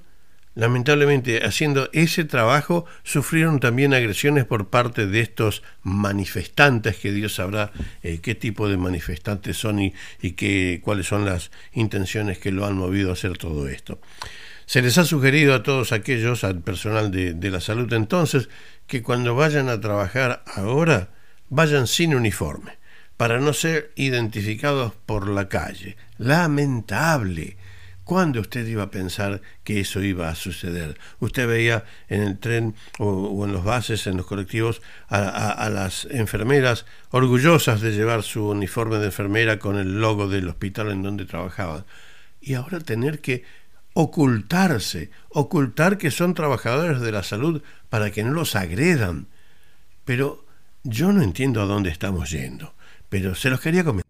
Lamentablemente, 0.60 1.46
haciendo 1.46 1.89
ese 1.94 2.25
trabajo, 2.25 2.86
sufrieron 3.04 3.62
también 3.62 3.94
agresiones 3.94 4.44
por 4.44 4.68
parte 4.68 5.08
de 5.08 5.22
estos 5.22 5.63
manifestantes, 5.84 6.98
que 6.98 7.13
Dios 7.13 7.36
sabrá 7.36 7.72
eh, 8.04 8.20
qué 8.22 8.36
tipo 8.36 8.68
de 8.68 8.75
manifestantes 8.75 9.56
son 9.56 9.80
y, 9.80 9.94
qué, 10.34 10.82
cuáles 10.84 11.08
son 11.08 11.24
las 11.24 11.51
intenciones 11.72 12.39
que 12.39 12.51
lo 12.51 12.66
han 12.66 12.75
movido 12.75 13.10
a 13.10 13.13
hacer 13.13 13.38
todo 13.38 13.70
esto. 13.70 14.01
Se 14.66 14.82
les 14.82 14.98
ha 14.98 15.06
sugerido 15.06 15.54
a 15.54 15.63
todos 15.63 15.94
aquellos, 15.94 16.44
al 16.44 16.60
personal 16.60 17.10
de, 17.10 17.34
de 17.34 17.51
la 17.51 17.62
salud 17.62 17.94
entonces, 17.94 18.50
que 18.86 19.01
cuando 19.01 19.36
vayan 19.36 19.70
a 19.70 19.80
trabajar 19.80 20.44
ahora, 20.46 21.12
vayan 21.48 21.88
sin 21.88 22.13
uniforme, 22.13 22.80
para 23.16 23.39
no 23.39 23.54
ser 23.54 23.94
identificados 23.96 24.92
por 25.06 25.30
la 25.30 25.48
calle. 25.48 25.96
Lamentable 26.18 27.56
¿Cuándo 28.10 28.42
usted 28.42 28.66
iba 28.66 28.82
a 28.82 28.89
pensar 28.89 29.39
que 29.63 29.82
eso 29.82 30.01
iba 30.01 30.30
a 30.30 30.34
suceder? 30.34 30.98
Usted 31.20 31.48
veía 31.48 31.84
en 32.08 32.24
el 32.24 32.39
tren 32.39 32.74
o, 32.98 33.46
en 33.46 33.51
los 33.51 33.63
bases, 33.63 34.08
en 34.08 34.18
los 34.18 34.25
colectivos, 34.25 34.82
a, 35.10 35.70
las 35.72 36.06
enfermeras 36.06 36.88
orgullosas 37.12 37.82
de 37.82 37.92
llevar 37.92 38.24
su 38.24 38.50
uniforme 38.50 38.98
de 38.98 39.06
enfermera 39.06 39.60
con 39.60 39.78
el 39.78 40.01
logo 40.01 40.28
del 40.28 40.50
hospital 40.50 40.89
en 40.89 41.04
donde 41.04 41.25
trabajaban. 41.25 41.86
Y 42.42 42.56
ahora 42.56 42.80
tener 42.80 43.20
que 43.20 43.44
ocultarse, 43.94 45.12
ocultar 45.30 46.00
que 46.00 46.10
son 46.10 46.34
trabajadores 46.34 47.01
de 47.01 47.12
la 47.12 47.22
salud 47.22 47.62
para 47.89 48.10
que 48.10 48.24
no 48.24 48.32
los 48.32 48.56
agredan. 48.56 49.28
Pero 50.04 50.48
yo 50.82 51.12
no 51.12 51.22
entiendo 51.22 51.62
a 51.62 51.66
dónde 51.66 51.92
estamos 51.92 52.32
yendo. 52.32 52.74
pero 53.08 53.36
se 53.36 53.51
los 53.51 53.62
quería 53.62 53.84
comentar. 53.84 54.08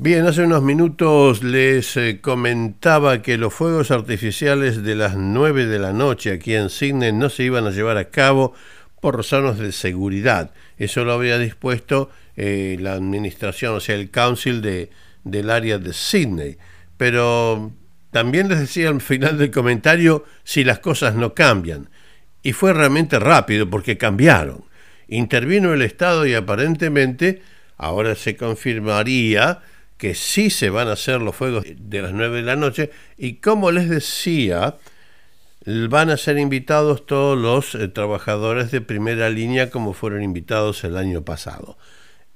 Bien, 0.00 0.28
hace 0.28 0.44
unos 0.44 0.62
minutos 0.62 1.42
les 1.42 1.96
eh, 1.96 2.20
comentaba 2.20 3.20
que 3.20 3.36
los 3.36 3.52
fuegos 3.52 3.90
artificiales 3.90 4.84
de 4.84 4.94
las 4.94 5.16
9 5.16 5.66
de 5.66 5.80
la 5.80 5.92
noche 5.92 6.30
aquí 6.30 6.54
en 6.54 6.70
Sydney 6.70 7.12
no 7.12 7.28
se 7.28 7.42
iban 7.42 7.66
a 7.66 7.72
llevar 7.72 7.96
a 7.96 8.08
cabo 8.08 8.54
por 9.00 9.16
razones 9.16 9.58
de 9.58 9.72
seguridad. 9.72 10.52
Eso 10.76 11.04
lo 11.04 11.14
había 11.14 11.36
dispuesto 11.36 12.10
eh, 12.36 12.76
la 12.78 12.92
administración, 12.92 13.74
o 13.74 13.80
sea, 13.80 13.96
el 13.96 14.10
council 14.10 14.62
de, 14.62 14.90
del 15.24 15.50
área 15.50 15.78
de 15.78 15.92
Sydney. 15.92 16.58
Pero 16.96 17.72
también 18.12 18.48
les 18.48 18.60
decía 18.60 18.90
al 18.90 19.00
final 19.00 19.36
del 19.36 19.50
comentario 19.50 20.24
si 20.44 20.62
las 20.62 20.78
cosas 20.78 21.16
no 21.16 21.34
cambian. 21.34 21.90
Y 22.44 22.52
fue 22.52 22.72
realmente 22.72 23.18
rápido 23.18 23.68
porque 23.68 23.98
cambiaron. 23.98 24.62
Intervino 25.08 25.74
el 25.74 25.82
Estado 25.82 26.24
y 26.24 26.34
aparentemente 26.34 27.42
ahora 27.76 28.14
se 28.14 28.36
confirmaría 28.36 29.60
que 29.98 30.14
sí 30.14 30.48
se 30.48 30.70
van 30.70 30.88
a 30.88 30.92
hacer 30.92 31.20
los 31.20 31.36
fuegos 31.36 31.64
de 31.76 32.02
las 32.02 32.12
9 32.12 32.38
de 32.38 32.42
la 32.42 32.56
noche 32.56 32.90
y 33.16 33.34
como 33.34 33.70
les 33.72 33.88
decía, 33.90 34.76
van 35.66 36.10
a 36.10 36.16
ser 36.16 36.38
invitados 36.38 37.04
todos 37.04 37.36
los 37.36 37.74
eh, 37.74 37.88
trabajadores 37.88 38.70
de 38.70 38.80
primera 38.80 39.28
línea 39.28 39.70
como 39.70 39.92
fueron 39.92 40.22
invitados 40.22 40.84
el 40.84 40.96
año 40.96 41.22
pasado. 41.24 41.76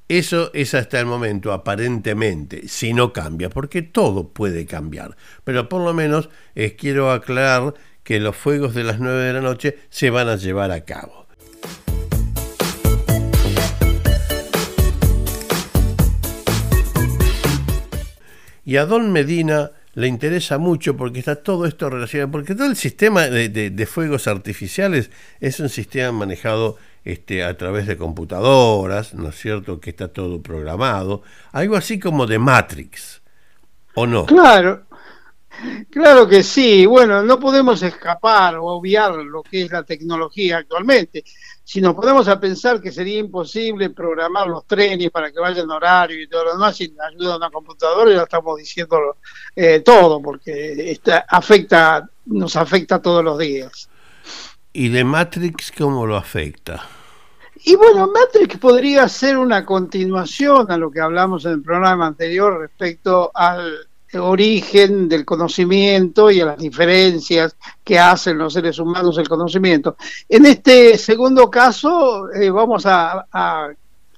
Eso 0.08 0.50
es 0.52 0.74
hasta 0.74 1.00
el 1.00 1.06
momento, 1.06 1.52
aparentemente, 1.52 2.68
si 2.68 2.92
no 2.92 3.12
cambia, 3.14 3.48
porque 3.48 3.80
todo 3.80 4.28
puede 4.28 4.66
cambiar. 4.66 5.16
Pero 5.44 5.70
por 5.70 5.82
lo 5.82 5.94
menos 5.94 6.28
eh, 6.54 6.76
quiero 6.76 7.12
aclarar 7.12 7.72
que 8.02 8.20
los 8.20 8.36
fuegos 8.36 8.74
de 8.74 8.84
las 8.84 8.98
9 8.98 9.22
de 9.22 9.32
la 9.32 9.40
noche 9.40 9.78
se 9.88 10.10
van 10.10 10.28
a 10.28 10.36
llevar 10.36 10.70
a 10.70 10.84
cabo. 10.84 11.21
Y 18.72 18.78
a 18.78 18.86
Don 18.86 19.12
Medina 19.12 19.70
le 19.92 20.06
interesa 20.06 20.56
mucho 20.56 20.96
porque 20.96 21.18
está 21.18 21.36
todo 21.36 21.66
esto 21.66 21.90
relacionado, 21.90 22.30
porque 22.30 22.54
todo 22.54 22.68
el 22.68 22.76
sistema 22.76 23.26
de, 23.26 23.86
fuegos 23.86 24.26
artificiales 24.26 25.10
es 25.40 25.60
un 25.60 25.68
sistema 25.68 26.10
manejado 26.10 26.78
este, 27.04 27.44
a 27.44 27.54
través 27.54 27.86
de 27.86 27.98
computadoras, 27.98 29.12
¿no 29.12 29.28
es 29.28 29.38
cierto? 29.38 29.78
Que 29.78 29.90
está 29.90 30.08
todo 30.08 30.40
programado, 30.40 31.20
algo 31.52 31.76
así 31.76 32.00
como 32.00 32.26
de 32.26 32.38
Matrix, 32.38 33.20
¿o 33.94 34.06
no? 34.06 34.24
Claro, 34.24 34.86
claro 35.90 36.26
que 36.26 36.42
sí. 36.42 36.86
Bueno, 36.86 37.22
no 37.22 37.38
podemos 37.38 37.82
escapar 37.82 38.54
o 38.54 38.64
obviar 38.64 39.16
lo 39.16 39.42
que 39.42 39.64
es 39.64 39.70
la 39.70 39.82
tecnología 39.82 40.56
actualmente 40.56 41.24
si 41.64 41.80
nos 41.80 41.94
ponemos 41.94 42.26
a 42.28 42.40
pensar 42.40 42.80
que 42.80 42.90
sería 42.90 43.18
imposible 43.18 43.90
programar 43.90 44.48
los 44.48 44.66
trenes 44.66 45.10
para 45.10 45.30
que 45.30 45.38
vayan 45.38 45.70
horario 45.70 46.20
y 46.20 46.28
todo 46.28 46.44
lo 46.44 46.52
demás 46.54 46.76
sin 46.76 46.94
ayuda 47.00 47.30
de 47.30 47.36
una 47.36 47.50
computadora, 47.50 48.12
ya 48.12 48.22
estamos 48.22 48.58
diciendo 48.58 49.16
eh, 49.54 49.80
todo, 49.80 50.20
porque 50.20 50.98
afecta, 51.28 52.08
nos 52.26 52.56
afecta 52.56 53.00
todos 53.00 53.24
los 53.24 53.38
días. 53.38 53.88
¿Y 54.72 54.88
de 54.88 55.04
Matrix 55.04 55.72
cómo 55.76 56.06
lo 56.06 56.16
afecta? 56.16 56.82
Y 57.64 57.76
bueno, 57.76 58.08
Matrix 58.08 58.58
podría 58.58 59.08
ser 59.08 59.38
una 59.38 59.64
continuación 59.64 60.70
a 60.72 60.76
lo 60.76 60.90
que 60.90 61.00
hablamos 61.00 61.44
en 61.44 61.52
el 61.52 61.62
programa 61.62 62.06
anterior 62.06 62.58
respecto 62.58 63.30
al 63.34 63.86
origen 64.14 65.08
del 65.08 65.24
conocimiento 65.24 66.30
y 66.30 66.40
a 66.40 66.46
las 66.46 66.58
diferencias 66.58 67.56
que 67.82 67.98
hacen 67.98 68.38
los 68.38 68.52
seres 68.52 68.78
humanos 68.78 69.18
el 69.18 69.28
conocimiento. 69.28 69.96
En 70.28 70.46
este 70.46 70.98
segundo 70.98 71.50
caso 71.50 72.30
eh, 72.32 72.50
vamos 72.50 72.84
a, 72.86 73.26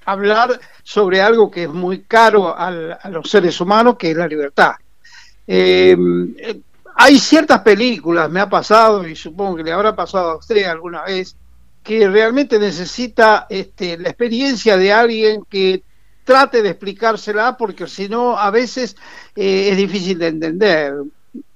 hablar 0.07 0.61
sobre 0.83 1.22
algo 1.22 1.50
que 1.50 1.62
es 1.62 1.70
muy 1.70 2.02
caro 2.02 2.54
a 2.54 2.70
los 3.09 3.30
seres 3.30 3.59
humanos, 3.59 3.96
que 3.98 4.11
es 4.11 4.16
la 4.16 4.28
libertad. 4.28 4.72
Eh, 5.46 5.96
hay 6.96 7.18
ciertas 7.18 7.61
películas, 7.61 8.30
me 8.30 8.40
ha 8.40 8.48
pasado 8.48 9.07
y 9.07 9.16
supongo 9.16 9.57
que 9.57 9.64
le 9.64 9.72
habrá 9.72 9.96
pasado 9.96 10.30
a 10.30 10.37
usted 10.37 10.64
alguna 10.64 11.02
vez, 11.02 11.37
que 11.83 12.09
realmente 12.09 12.59
necesita 12.59 13.46
este, 13.48 13.98
la 13.98 14.09
experiencia 14.09 14.76
de 14.76 14.92
alguien 14.92 15.44
que 15.48 15.83
trate 16.25 16.63
de 16.63 16.71
explicársela 16.71 17.57
porque 17.57 17.87
si 17.87 18.09
no 18.09 18.37
a 18.37 18.51
veces 18.51 18.97
eh, 19.37 19.69
es 19.71 19.77
difícil 19.77 20.19
de 20.19 20.29
entender. 20.29 20.95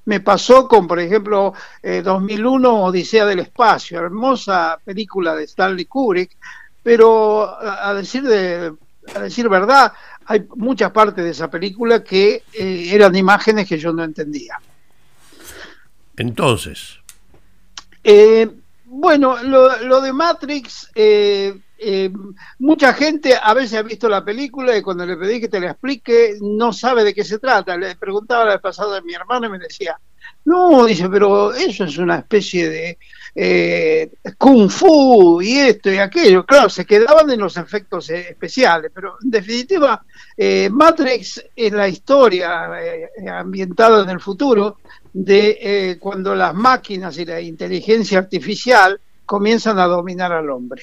Me 0.05 0.21
pasó 0.21 0.67
con, 0.69 0.87
por 0.87 1.01
ejemplo, 1.01 1.53
2001 1.83 2.69
eh, 2.69 2.73
Odisea 2.73 3.27
del 3.27 3.41
Espacio, 3.41 3.99
hermosa 4.01 4.79
película 4.83 5.35
de 5.35 5.45
Stanley 5.45 5.85
Kubrick, 5.85 6.37
pero 6.83 7.47
a, 7.61 7.93
decir 7.93 8.23
de, 8.23 8.73
a 9.15 9.19
decir 9.21 9.49
verdad, 9.51 9.93
hay 10.25 10.47
muchas 10.57 10.93
partes 10.93 11.23
de 11.23 11.31
esa 11.31 11.51
película 11.51 12.03
que 12.03 12.43
eh, 12.55 12.89
eran 12.91 13.15
imágenes 13.17 13.69
que 13.69 13.79
yo 13.79 13.93
no 13.93 14.03
entendía. 14.03 14.59
Entonces. 16.17 17.01
bueno, 18.87 19.43
lo, 19.43 19.83
lo, 19.83 20.01
de 20.01 20.13
Matrix 20.15 20.91
eh, 21.81 22.11
mucha 22.59 22.93
gente 22.93 23.35
a 23.41 23.55
veces 23.55 23.79
ha 23.79 23.83
visto 23.83 24.09
la 24.09 24.25
película 24.25 24.77
y 24.77 24.83
cuando 24.83 25.07
le 25.07 25.17
pedí 25.17 25.41
que 25.41 25.49
te 25.49 25.61
la 25.61 25.71
explique 25.71 26.37
no 26.41 26.73
sabe 26.73 27.05
de 27.05 27.14
qué 27.14 27.25
se 27.25 27.38
trata. 27.38 27.77
Le 27.77 27.95
preguntaba 27.97 28.45
la 28.45 28.53
vez 28.53 28.61
pasada 28.61 28.99
a 28.99 29.03
mi 29.03 29.14
hermano 29.14 29.47
y 29.47 29.51
me 29.51 29.59
decía, 29.59 29.99
no, 30.45 30.85
dice, 30.87 31.09
pero 31.09 31.53
eso 31.55 31.85
es 31.85 31.97
una 31.99 32.17
especie 32.17 32.69
de 32.69 32.99
eh, 33.35 34.11
kung 34.37 34.69
fu 34.69 35.41
y 35.41 35.59
esto 35.59 35.91
y 35.91 35.99
aquello. 35.99 36.45
Claro, 36.45 36.69
se 36.69 36.85
quedaban 36.85 37.31
en 37.31 37.41
los 37.41 37.57
efectos 37.57 38.11
eh, 38.11 38.31
especiales, 38.31 38.91
pero 38.93 39.17
en 39.23 39.31
definitiva, 39.31 40.05
Matrix 40.71 41.45
es 41.55 41.73
la 41.73 41.88
historia 41.88 42.71
ambientada 43.38 44.03
en 44.03 44.11
el 44.11 44.21
futuro 44.21 44.79
de 45.12 45.97
cuando 46.01 46.35
las 46.35 46.55
máquinas 46.55 47.17
y 47.19 47.25
la 47.25 47.41
inteligencia 47.41 48.19
artificial 48.19 49.01
comienzan 49.25 49.79
a 49.79 49.87
dominar 49.87 50.33
al 50.33 50.51
hombre. 50.51 50.83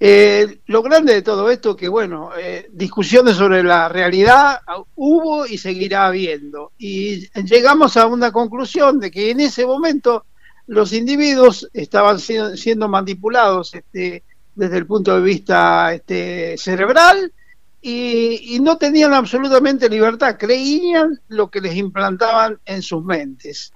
Eh, 0.00 0.60
lo 0.66 0.82
grande 0.82 1.14
de 1.14 1.22
todo 1.22 1.50
esto 1.50 1.74
que, 1.74 1.88
bueno, 1.88 2.30
eh, 2.38 2.68
discusiones 2.72 3.36
sobre 3.36 3.64
la 3.64 3.88
realidad 3.88 4.60
hubo 4.94 5.44
y 5.44 5.58
seguirá 5.58 6.06
habiendo. 6.06 6.72
Y 6.78 7.28
llegamos 7.42 7.96
a 7.96 8.06
una 8.06 8.30
conclusión 8.30 9.00
de 9.00 9.10
que 9.10 9.30
en 9.30 9.40
ese 9.40 9.66
momento 9.66 10.24
los 10.68 10.92
individuos 10.92 11.68
estaban 11.72 12.20
siendo, 12.20 12.88
manipulados 12.88 13.74
este, 13.74 14.22
desde 14.54 14.76
el 14.76 14.86
punto 14.86 15.16
de 15.16 15.22
vista 15.22 15.92
este, 15.94 16.56
cerebral 16.58 17.32
y, 17.80 18.58
no 18.60 18.76
tenían 18.76 19.14
absolutamente 19.14 19.88
libertad, 19.88 20.36
creían 20.38 21.20
lo 21.28 21.48
que 21.48 21.60
les 21.60 21.74
implantaban 21.74 22.58
en 22.64 22.82
sus 22.82 23.02
mentes. 23.04 23.72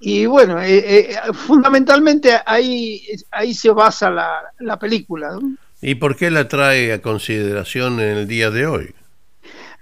Y 0.00 0.26
bueno, 0.26 0.60
eh, 0.62 1.14
fundamentalmente 1.34 2.38
ahí, 2.44 3.02
ahí 3.30 3.52
se 3.52 3.70
basa 3.70 4.10
la, 4.10 4.40
la 4.58 4.78
película. 4.78 5.38
¿Y 5.82 5.94
por 5.94 6.16
qué 6.16 6.30
la 6.30 6.48
trae 6.48 6.92
a 6.92 7.02
consideración 7.02 8.00
en 8.00 8.18
el 8.18 8.26
día 8.26 8.50
de 8.50 8.66
hoy? 8.66 8.94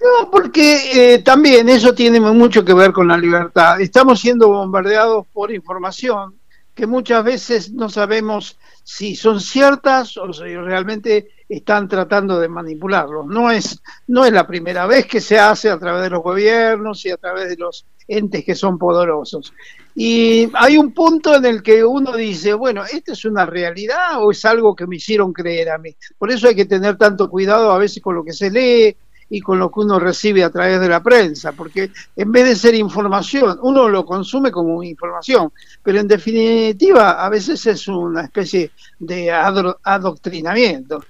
No, 0.01 0.31
porque 0.31 1.15
eh, 1.15 1.19
también 1.21 1.69
eso 1.69 1.93
tiene 1.93 2.21
mucho 2.21 2.65
que 2.65 2.75
ver 2.75 2.93
con 2.93 3.09
la 3.09 3.17
libertad. 3.17 3.81
Estamos 3.81 4.21
siendo 4.21 4.49
bombardeados 4.49 5.27
por 5.33 5.53
información 5.53 6.35
que 6.75 6.87
muchas 6.87 7.25
veces 7.25 7.73
no 7.73 7.89
sabemos 7.89 8.57
si 8.85 9.17
son 9.17 9.41
ciertas 9.41 10.17
o 10.17 10.33
si 10.33 10.55
realmente 10.55 11.31
están 11.49 11.89
tratando 11.89 12.39
de 12.39 12.49
manipularlos. 12.49 13.27
No 13.27 13.51
es, 13.51 13.83
no 14.07 14.25
es 14.25 14.33
la 14.33 14.47
primera 14.47 14.87
vez 14.87 15.07
que 15.07 15.21
se 15.21 15.41
hace 15.41 15.69
a 15.69 15.79
través 15.79 16.03
de 16.03 16.11
los 16.11 16.23
gobiernos 16.23 17.05
y 17.05 17.11
a 17.11 17.17
través 17.17 17.49
de 17.49 17.57
los 17.57 17.85
entes 18.07 18.45
que 18.45 18.55
son 18.55 18.79
poderosos. 18.79 19.53
Y 20.01 20.49
hay 20.55 20.77
un 20.77 20.93
punto 20.93 21.35
en 21.35 21.45
el 21.45 21.61
que 21.61 21.85
uno 21.85 22.15
dice, 22.15 22.55
bueno, 22.55 22.85
¿esto 22.85 23.15
es 23.15 23.25
una 23.25 23.45
realidad 23.45 24.23
o 24.23 24.31
es 24.31 24.45
algo 24.45 24.77
que 24.77 24.87
me 24.87 24.95
hicieron 24.95 25.33
creer 25.33 25.71
a 25.71 25.79
mí? 25.79 25.93
Por 26.17 26.31
eso 26.31 26.47
hay 26.47 26.55
que 26.55 26.67
tener 26.67 26.97
tanto 26.97 27.29
cuidado 27.29 27.73
a 27.73 27.79
veces 27.79 28.01
con 28.01 28.15
lo 28.15 28.25
que 28.25 28.33
se 28.33 28.49
lee 28.49 28.97
y 29.29 29.41
con 29.41 29.59
lo 29.59 29.73
que 29.73 29.81
uno 29.81 29.99
recibe 29.99 30.45
a 30.45 30.51
través 30.51 30.81
de 30.81 30.89
la 30.89 31.03
prensa, 31.03 31.51
porque 31.51 31.91
en 32.15 32.31
vez 32.31 32.45
de 32.45 32.55
ser 32.55 32.77
información, 32.77 33.59
uno 33.61 33.89
lo 33.89 34.05
consume 34.05 34.53
como 34.53 34.85
información, 34.85 35.51
pero 35.83 35.99
en 35.99 36.07
definitiva 36.07 37.25
a 37.25 37.29
veces 37.29 37.67
es 37.67 37.89
una 37.89 38.23
especie 38.23 38.71
de 39.01 39.33
adoctrinamiento. 39.33 41.05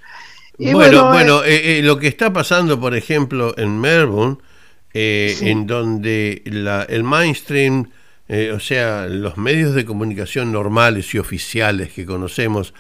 bueno, 0.59 1.09
bueno, 1.09 1.45
eh, 1.45 1.79
eh, 1.79 1.83
lo 1.83 1.99
que 1.99 2.09
está 2.09 2.33
pasando, 2.33 2.81
por 2.81 2.95
ejemplo, 2.95 3.53
en 3.59 3.79
Melbourne, 3.79 4.39
eh, 4.95 5.37
en 5.43 5.67
donde 5.67 6.41
la, 6.47 6.85
el 6.85 7.05
mainstream, 7.05 7.91
eh, 8.29 8.53
o 8.53 8.61
sea, 8.61 9.07
los 9.07 9.37
medios 9.37 9.75
de 9.75 9.85
comunicación 9.85 10.53
normales 10.53 11.15
y 11.15 11.19
oficiales 11.19 11.93
que 11.93 12.07
conocemos, 12.07 12.75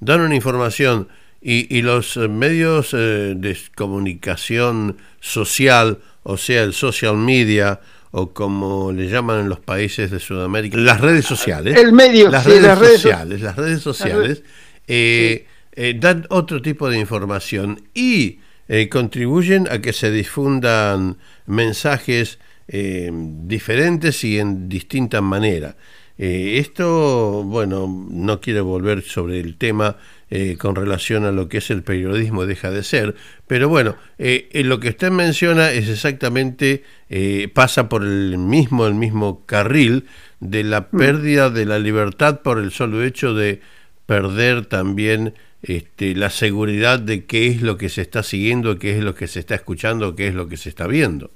dan 0.00 0.20
una 0.20 0.34
información 0.34 1.08
y, 1.40 1.74
y 1.74 1.82
los 1.82 2.16
medios 2.16 2.94
eh, 2.94 3.34
de 3.36 3.56
comunicación 3.74 4.98
social, 5.20 5.98
o 6.22 6.36
sea, 6.36 6.62
el 6.62 6.72
social 6.72 7.16
media 7.16 7.80
o 8.12 8.32
como 8.32 8.92
le 8.92 9.08
llaman 9.08 9.40
en 9.40 9.48
los 9.48 9.60
países 9.60 10.10
de 10.10 10.18
Sudamérica, 10.18 10.76
las 10.76 11.00
redes 11.00 11.24
sociales. 11.24 11.76
El 11.76 11.92
medio, 11.92 12.28
las, 12.28 12.44
sí, 12.44 12.50
redes, 12.50 12.62
las 12.62 12.78
redes 12.78 13.00
sociales. 13.00 13.40
Las 13.40 13.56
redes 13.56 13.82
sociales 13.82 14.42
eh, 14.86 15.46
eh, 15.72 15.94
dan 15.98 16.26
otro 16.30 16.60
tipo 16.60 16.90
de 16.90 16.98
información 16.98 17.82
y 17.94 18.40
eh, 18.68 18.88
contribuyen 18.88 19.68
a 19.70 19.80
que 19.80 19.92
se 19.92 20.10
difundan 20.10 21.18
mensajes 21.46 22.38
diferentes 22.72 24.22
y 24.22 24.38
en 24.38 24.68
distintas 24.68 25.22
maneras. 25.22 25.74
esto, 26.16 27.42
bueno, 27.44 28.06
no 28.10 28.40
quiero 28.40 28.64
volver 28.64 29.02
sobre 29.02 29.40
el 29.40 29.56
tema 29.56 29.96
eh, 30.32 30.56
con 30.56 30.76
relación 30.76 31.24
a 31.24 31.32
lo 31.32 31.48
que 31.48 31.58
es 31.58 31.70
el 31.70 31.82
periodismo 31.82 32.46
deja 32.46 32.70
de 32.70 32.84
ser. 32.84 33.16
Pero 33.48 33.68
bueno, 33.68 33.96
eh, 34.16 34.48
lo 34.64 34.78
que 34.78 34.90
usted 34.90 35.10
menciona 35.10 35.72
es 35.72 35.88
exactamente, 35.88 36.84
eh, 37.08 37.48
pasa 37.52 37.88
por 37.88 38.04
el 38.04 38.38
mismo, 38.38 38.86
el 38.86 38.94
mismo 38.94 39.44
carril 39.44 40.06
de 40.38 40.62
la 40.62 40.82
mm. 40.82 40.96
pérdida 40.96 41.50
de 41.50 41.66
la 41.66 41.80
libertad 41.80 42.42
por 42.42 42.60
el 42.60 42.70
solo 42.70 43.02
hecho 43.02 43.34
de 43.34 43.60
perder 44.06 44.66
también 44.66 45.34
este, 45.62 46.14
la 46.14 46.30
seguridad 46.30 47.00
de 47.00 47.24
qué 47.24 47.48
es 47.48 47.60
lo 47.60 47.76
que 47.76 47.88
se 47.88 48.02
está 48.02 48.22
siguiendo, 48.22 48.78
qué 48.78 48.96
es 48.96 49.02
lo 49.02 49.16
que 49.16 49.26
se 49.26 49.40
está 49.40 49.56
escuchando, 49.56 50.14
qué 50.14 50.28
es 50.28 50.34
lo 50.34 50.46
que 50.46 50.56
se 50.56 50.68
está 50.68 50.86
viendo. 50.86 51.32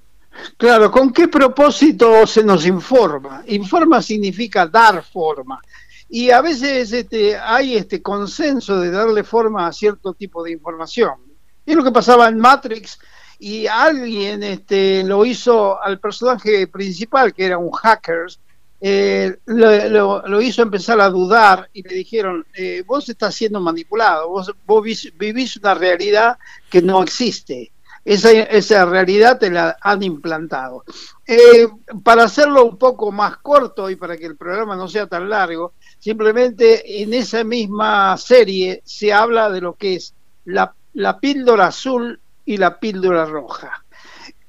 Claro, 0.57 0.91
¿con 0.91 1.13
qué 1.13 1.29
propósito 1.29 2.27
se 2.27 2.43
nos 2.43 2.67
informa? 2.67 3.43
Informa 3.47 4.03
significa 4.03 4.67
dar 4.67 5.03
forma 5.03 5.61
y 6.09 6.31
a 6.31 6.41
veces 6.41 6.93
este, 6.93 7.37
hay 7.37 7.77
este 7.77 8.01
consenso 8.03 8.79
de 8.79 8.91
darle 8.91 9.25
forma 9.25 9.67
a 9.67 9.73
cierto 9.73 10.15
tipo 10.15 10.45
de 10.45 10.53
información. 10.53 11.15
Es 11.67 11.75
lo 11.75 11.83
que 11.83 11.91
pasaba 11.91 12.29
en 12.29 12.39
Matrix 12.39 12.99
y 13.39 13.67
alguien 13.67 14.43
este, 14.43 15.03
lo 15.03 15.25
hizo 15.25 15.83
al 15.83 15.99
personaje 15.99 16.67
principal, 16.69 17.35
que 17.35 17.47
era 17.47 17.59
un 17.59 17.73
hacker, 17.73 18.27
eh, 18.81 19.39
lo, 19.47 20.43
hizo 20.43 20.63
empezar 20.63 21.01
a 21.01 21.09
dudar 21.09 21.69
y 21.73 21.83
le 21.83 21.95
dijeron, 21.95 22.47
eh, 22.55 22.85
vos 22.87 23.09
estás 23.09 23.35
siendo 23.35 23.61
manipulado, 23.61 24.29
vos, 24.29 24.55
vos 24.67 24.85
vivís 24.85 25.57
una 25.57 25.75
realidad 25.75 26.39
que 26.71 26.83
no 26.83 27.03
existe. 27.03 27.73
Esa, 28.05 28.31
esa 28.33 28.85
realidad 28.85 29.39
te 29.39 29.51
la 29.51 29.77
han 29.81 30.03
implantado. 30.03 30.85
Eh, 31.27 31.69
para 32.03 32.25
hacerlo 32.25 32.65
un 32.65 32.77
poco 32.77 33.11
más 33.11 33.39
corto 33.39 33.89
y 33.89 33.97
para 33.97 34.17
que 34.17 34.27
el 34.27 34.37
programa 34.37 34.77
no 34.77 34.89
sea 34.89 35.07
tan 35.07 35.31
largo, 35.31 35.73
Simplemente 36.05 37.01
en 37.01 37.15
esa 37.15 37.45
misma 37.45 38.15
serie 38.19 38.83
se 38.85 39.11
habla 39.11 39.49
de 39.49 39.63
lo 39.63 39.73
que 39.73 39.95
es 39.95 40.13
la, 40.45 40.75
píldora 41.19 41.69
azul 41.69 42.21
y 42.45 42.59
la 42.59 42.79
píldora 42.79 43.25
roja. 43.25 43.83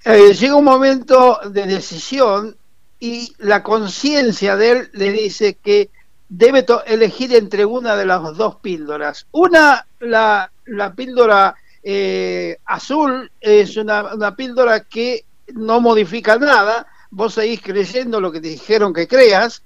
Eh, 0.03 0.33
llega 0.33 0.57
un 0.57 0.65
momento 0.65 1.39
de 1.49 1.65
decisión 1.65 2.57
y 2.99 3.33
la 3.37 3.63
conciencia 3.63 4.57
de 4.57 4.71
él 4.71 4.89
le 4.91 5.13
dice 5.13 5.53
que 5.53 5.91
debe 6.27 6.65
elegir 6.87 7.33
entre 7.33 7.63
una 7.63 7.95
de 7.95 8.05
las 8.05 8.35
dos 8.35 8.57
píldoras. 8.57 9.25
Una, 9.31 9.87
la, 10.01 10.51
píldora 10.93 11.55
eh, 11.85 12.57
azul, 12.65 13.31
es 13.39 13.77
una, 13.77 14.15
una, 14.15 14.35
píldora 14.35 14.81
que 14.81 15.23
no 15.53 15.79
modifica 15.79 16.37
nada, 16.37 16.87
vos 17.11 17.35
seguís 17.35 17.61
creyendo 17.61 18.19
lo 18.19 18.31
que 18.31 18.41
te 18.41 18.47
dijeron 18.47 18.91
que 18.91 19.07
creas, 19.07 19.61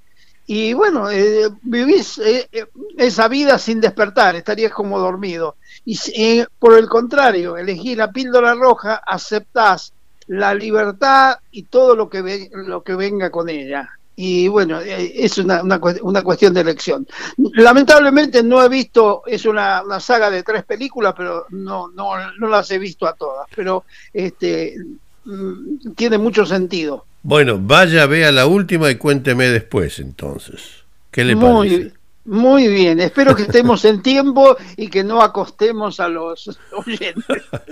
y 0.51 0.73
bueno, 0.73 1.11
eh, 1.11 1.47
vivís 1.61 2.17
eh, 2.17 2.49
eh, 2.51 2.65
esa 2.97 3.27
vida 3.27 3.59
sin 3.59 3.79
despertar, 3.79 4.35
estarías 4.35 4.73
como 4.73 4.97
dormido. 4.97 5.57
Y 5.85 6.43
por 6.57 6.75
el 6.75 6.89
contrario, 6.89 7.55
elegís 7.55 7.95
la 7.95 8.11
píldora 8.11 8.55
roja, 8.55 8.95
aceptás 9.05 9.93
la 10.25 10.55
libertad 10.55 11.37
y 11.51 11.63
todo 11.63 11.95
lo 11.95 12.09
que, 12.09 12.49
lo 12.51 12.81
que 12.81 12.95
venga 12.95 13.29
con 13.29 13.47
ella. 13.47 13.98
Y 14.21 14.49
bueno, 14.49 14.81
es 14.81 15.37
una, 15.37 15.63
una, 15.63 15.79
una, 16.01 16.21
cuestión 16.23 16.53
de 16.53 16.59
elección. 16.59 17.07
Lamentablemente 17.53 18.43
no 18.43 18.61
he 18.61 18.67
visto, 18.67 19.23
es 19.25 19.45
una, 19.45 19.81
una 19.81 20.01
saga 20.01 20.29
de 20.29 20.43
tres 20.43 20.65
películas, 20.65 21.13
pero 21.15 21.45
no, 21.51 21.87
no, 21.87 22.15
no 22.37 22.49
las 22.49 22.69
he 22.71 22.79
visto 22.79 23.07
a 23.07 23.13
todas. 23.13 23.47
Pero 23.55 23.85
este, 24.11 24.75
mm, 25.23 25.93
tiene 25.95 26.17
mucho 26.17 26.45
sentido. 26.45 27.05
Bueno, 27.23 27.57
vaya, 27.61 28.07
vea 28.07 28.33
la 28.33 28.45
última 28.45 28.91
y 28.91 28.95
cuénteme 28.95 29.45
después 29.45 29.99
entonces. 29.99 30.83
¿Qué 31.11 31.23
le 31.23 31.35
muy, 31.37 31.69
parece? 31.69 31.93
Muy 32.25 32.67
bien, 32.67 32.99
espero 32.99 33.33
que 33.33 33.43
estemos 33.43 33.85
en 33.85 34.01
tiempo 34.01 34.57
y 34.75 34.89
que 34.89 35.05
no 35.05 35.21
acostemos 35.21 36.01
a 36.01 36.09
los 36.09 36.59
oyentes. 36.85 37.23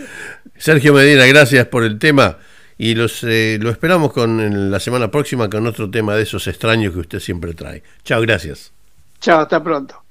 Sergio 0.57 0.93
Medina, 0.93 1.25
gracias 1.25 1.67
por 1.67 1.83
el 1.83 1.99
tema 1.99 2.37
y 2.77 2.95
los, 2.95 3.23
eh, 3.23 3.57
lo 3.59 3.69
esperamos 3.69 4.13
con 4.13 4.71
la 4.71 4.79
semana 4.79 5.09
próxima 5.09 5.49
con 5.49 5.65
otro 5.65 5.89
tema 5.89 6.15
de 6.15 6.23
esos 6.23 6.47
extraños 6.47 6.93
que 6.93 6.99
usted 6.99 7.19
siempre 7.19 7.53
trae. 7.53 7.83
Chao, 8.03 8.21
gracias. 8.21 8.71
Chao, 9.19 9.41
hasta 9.41 9.63
pronto. 9.63 10.03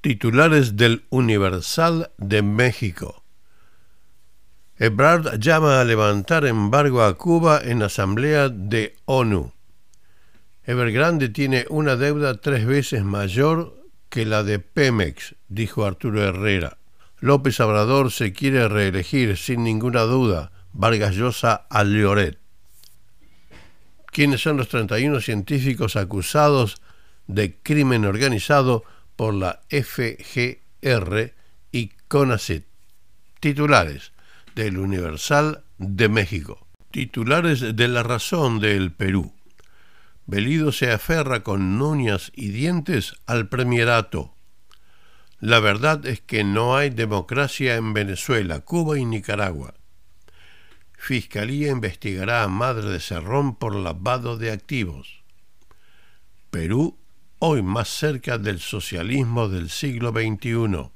Titulares 0.00 0.76
del 0.76 1.04
Universal 1.10 2.10
de 2.16 2.42
México. 2.42 3.24
Ebrard 4.76 5.40
llama 5.40 5.80
a 5.80 5.84
levantar 5.84 6.46
embargo 6.46 7.02
a 7.02 7.18
Cuba 7.18 7.60
en 7.62 7.82
asamblea 7.82 8.48
de 8.48 8.94
ONU. 9.06 9.52
Evergrande 10.64 11.28
tiene 11.28 11.66
una 11.68 11.96
deuda 11.96 12.36
tres 12.36 12.64
veces 12.64 13.02
mayor 13.02 13.77
que 14.08 14.24
la 14.24 14.42
de 14.42 14.58
Pemex, 14.58 15.34
dijo 15.48 15.84
Arturo 15.84 16.22
Herrera. 16.22 16.78
López 17.20 17.58
Obrador 17.60 18.12
se 18.12 18.32
quiere 18.32 18.68
reelegir 18.68 19.36
sin 19.36 19.64
ninguna 19.64 20.02
duda. 20.02 20.52
Vargas 20.72 21.14
Llosa 21.14 21.66
a. 21.70 21.84
¿Quiénes 24.12 24.40
son 24.40 24.56
los 24.56 24.68
31 24.68 25.20
científicos 25.20 25.96
acusados 25.96 26.80
de 27.26 27.56
crimen 27.62 28.04
organizado 28.04 28.84
por 29.14 29.34
la 29.34 29.60
FGR 29.68 31.34
y 31.72 31.90
CONACYT. 32.08 32.64
Titulares 33.40 34.12
del 34.54 34.78
Universal 34.78 35.62
de 35.78 36.08
México. 36.08 36.66
Titulares 36.90 37.76
de 37.76 37.88
La 37.88 38.02
Razón 38.02 38.58
del 38.58 38.90
Perú. 38.92 39.32
Belido 40.28 40.72
se 40.72 40.92
aferra 40.92 41.42
con 41.42 41.80
uñas 41.80 42.32
y 42.34 42.50
dientes 42.50 43.14
al 43.24 43.48
premierato. 43.48 44.34
La 45.40 45.58
verdad 45.58 46.04
es 46.04 46.20
que 46.20 46.44
no 46.44 46.76
hay 46.76 46.90
democracia 46.90 47.76
en 47.76 47.94
Venezuela, 47.94 48.60
Cuba 48.60 48.98
y 48.98 49.06
Nicaragua. 49.06 49.72
Fiscalía 50.92 51.70
investigará 51.70 52.42
a 52.42 52.48
Madre 52.48 52.90
de 52.90 53.00
Cerrón 53.00 53.56
por 53.56 53.74
lavado 53.74 54.36
de 54.36 54.52
activos. 54.52 55.22
Perú 56.50 56.98
hoy 57.38 57.62
más 57.62 57.88
cerca 57.88 58.36
del 58.36 58.60
socialismo 58.60 59.48
del 59.48 59.70
siglo 59.70 60.10
XXI. 60.10 60.90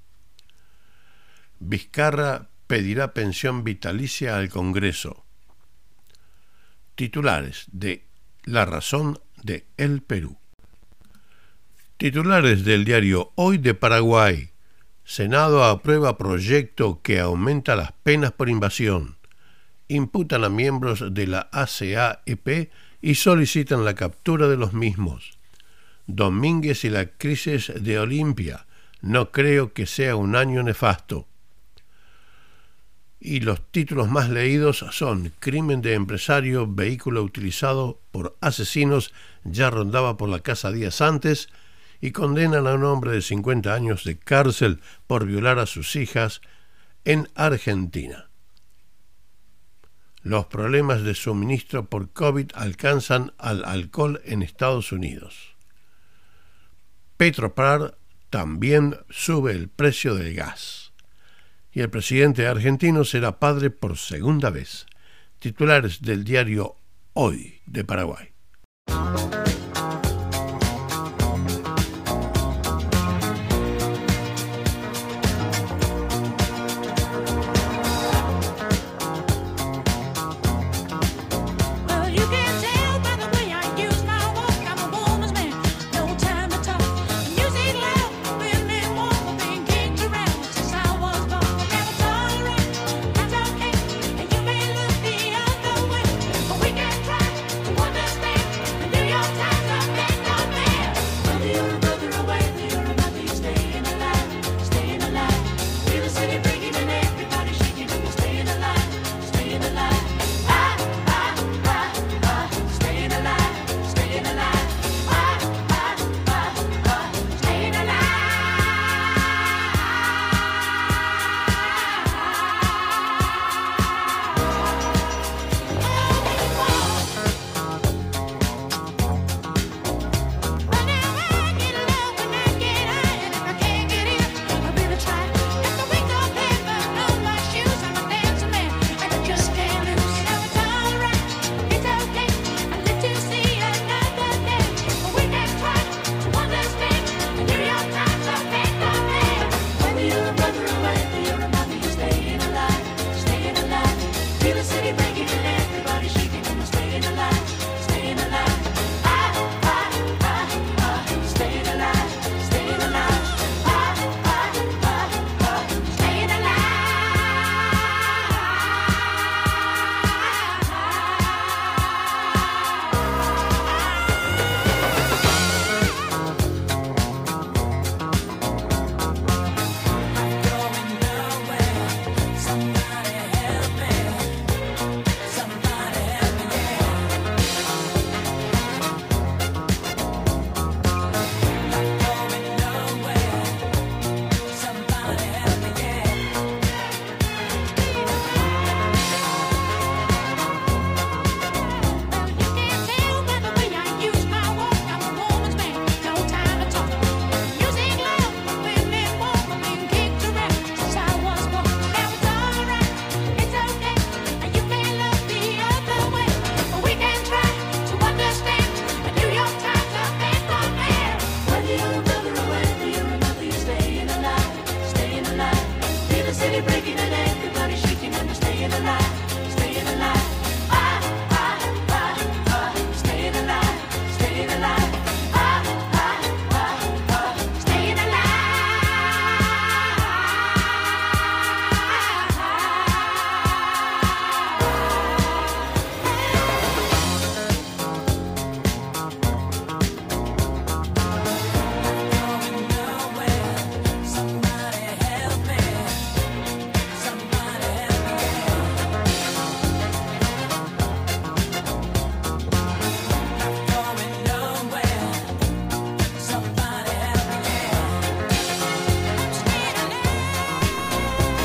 Vizcarra 1.59 2.51
pedirá 2.67 3.15
pensión 3.15 3.65
vitalicia 3.65 4.37
al 4.37 4.51
Congreso. 4.51 5.25
Titulares 6.97 7.65
de 7.73 8.12
La 8.45 8.65
Razón 8.65 9.21
de 9.45 9.67
El 9.77 10.03
Perú. 10.03 10.37
Titulares 11.97 12.65
del 12.65 12.85
diario 12.85 13.31
Hoy 13.37 13.57
de 13.59 13.75
Paraguay. 13.75 14.51
Senado 15.05 15.63
aprueba 15.63 16.19
proyecto 16.19 17.03
que 17.03 17.21
aumenta 17.21 17.77
las 17.77 17.93
penas 17.93 18.33
por 18.33 18.49
invasión. 18.49 19.17
Imputan 19.87 20.43
a 20.43 20.49
miembros 20.49 21.15
de 21.15 21.29
la 21.29 21.51
ACAEP 21.53 22.73
y 23.01 23.15
solicitan 23.15 23.85
la 23.85 23.95
captura 23.95 24.49
de 24.49 24.57
los 24.57 24.73
mismos. 24.73 25.39
Domínguez 26.09 26.85
y 26.85 26.91
la 26.91 27.07
crisis 27.07 27.73
de 27.79 28.01
Olimpia. 28.01 28.67
No 29.03 29.31
creo 29.31 29.73
que 29.73 29.87
sea 29.87 30.17
un 30.17 30.35
año 30.35 30.65
nefasto. 30.65 31.29
Y 33.25 33.39
los 33.39 33.61
títulos 33.71 34.11
más 34.11 34.31
leídos 34.31 34.85
son 34.91 35.33
Crimen 35.39 35.81
de 35.81 35.95
empresario, 35.95 36.67
vehículo 36.67 37.23
utilizado 37.23 38.01
por 38.11 38.37
asesinos, 38.41 39.15
ya 39.45 39.71
rondaba 39.71 40.17
por 40.17 40.29
la 40.29 40.41
casa 40.41 40.73
días 40.73 41.01
antes, 41.01 41.49
y 42.01 42.11
condenan 42.11 42.67
a 42.67 42.75
un 42.75 42.83
hombre 42.83 43.13
de 43.13 43.23
50 43.23 43.73
años 43.73 44.03
de 44.03 44.19
cárcel 44.19 44.81
por 45.07 45.25
violar 45.25 45.61
a 45.61 45.67
sus 45.67 45.95
hijas 45.95 46.41
en 47.05 47.29
Argentina. 47.37 48.29
Los 50.25 50.47
problemas 50.47 51.05
de 51.05 51.15
suministro 51.15 51.85
por 51.85 52.11
COVID 52.11 52.51
alcanzan 52.55 53.35
al 53.39 53.65
alcohol 53.65 54.21
en 54.25 54.43
Estados 54.43 54.91
Unidos. 54.91 55.55
Petropar 57.17 57.97
también 58.31 58.97
sube 59.11 59.53
el 59.53 59.69
precio 59.69 60.17
del 60.17 60.35
gas. 60.35 60.82
Y 61.73 61.81
el 61.81 61.91
presidente 61.91 62.47
argentino 62.47 63.05
será 63.05 63.39
padre 63.39 63.71
por 63.71 63.97
segunda 63.97 64.51
vez. 64.51 64.87
Titulares 65.39 66.03
del 66.03 66.23
diario 66.23 66.77
Hoy 67.15 67.61
de 67.67 67.85
Paraguay. 67.85 68.32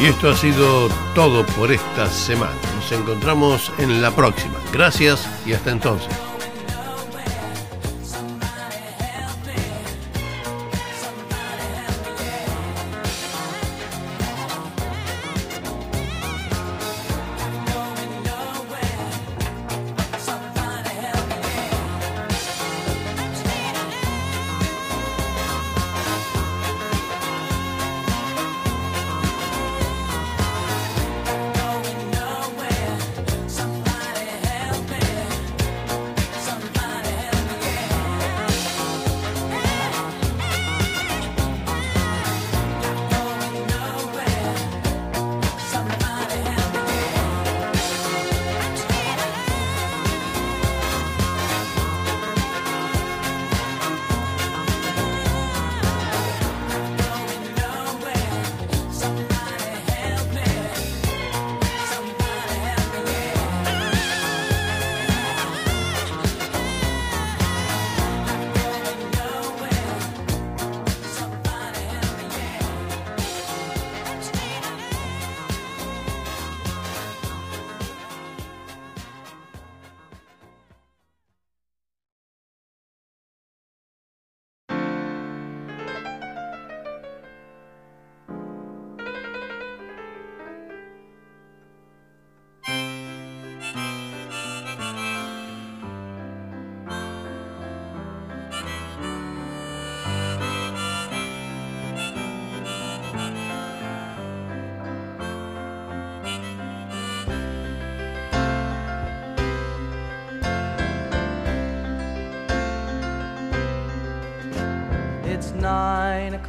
Esto 0.07 0.29
ha 0.29 0.35
sido 0.37 0.87
todo 1.13 1.45
por 1.45 1.69
esta 1.69 2.09
semana. 2.09 2.55
Nos 2.75 2.89
encontramos 2.93 3.73
en 3.77 4.01
la 4.01 4.09
próxima. 4.09 4.55
Gracias 4.71 5.27
y 5.45 5.51
hasta 5.51 5.71
entonces. 5.71 6.36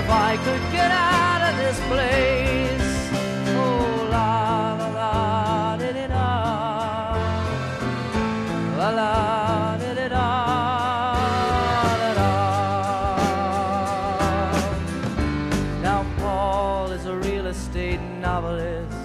If 0.00 0.08
I 0.08 0.36
could 0.38 0.62
get 0.72 0.90
out 0.90 1.42
of 1.48 1.54
this 1.62 1.78
place. 1.90 2.90
Oh 3.54 4.08
la 4.10 4.72
la 4.80 4.94
la 4.94 5.12
la 5.74 6.28
la 8.78 8.92
la 8.96 9.12
la 12.18 12.32
now 15.82 16.00
Paul 16.18 16.92
is 16.92 17.04
a 17.04 17.14
real 17.14 17.46
estate 17.48 18.00
novelist 18.00 18.96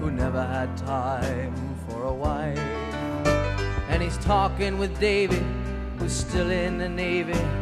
who 0.00 0.10
never 0.10 0.42
had 0.42 0.74
time 0.78 1.54
for 1.86 2.04
a 2.04 2.14
wife. 2.14 2.58
And 3.90 4.02
he's 4.02 4.16
talking 4.18 4.78
with 4.78 4.98
David, 4.98 5.44
who's 5.98 6.14
still 6.14 6.50
in 6.50 6.78
the 6.78 6.88
Navy 6.88 7.61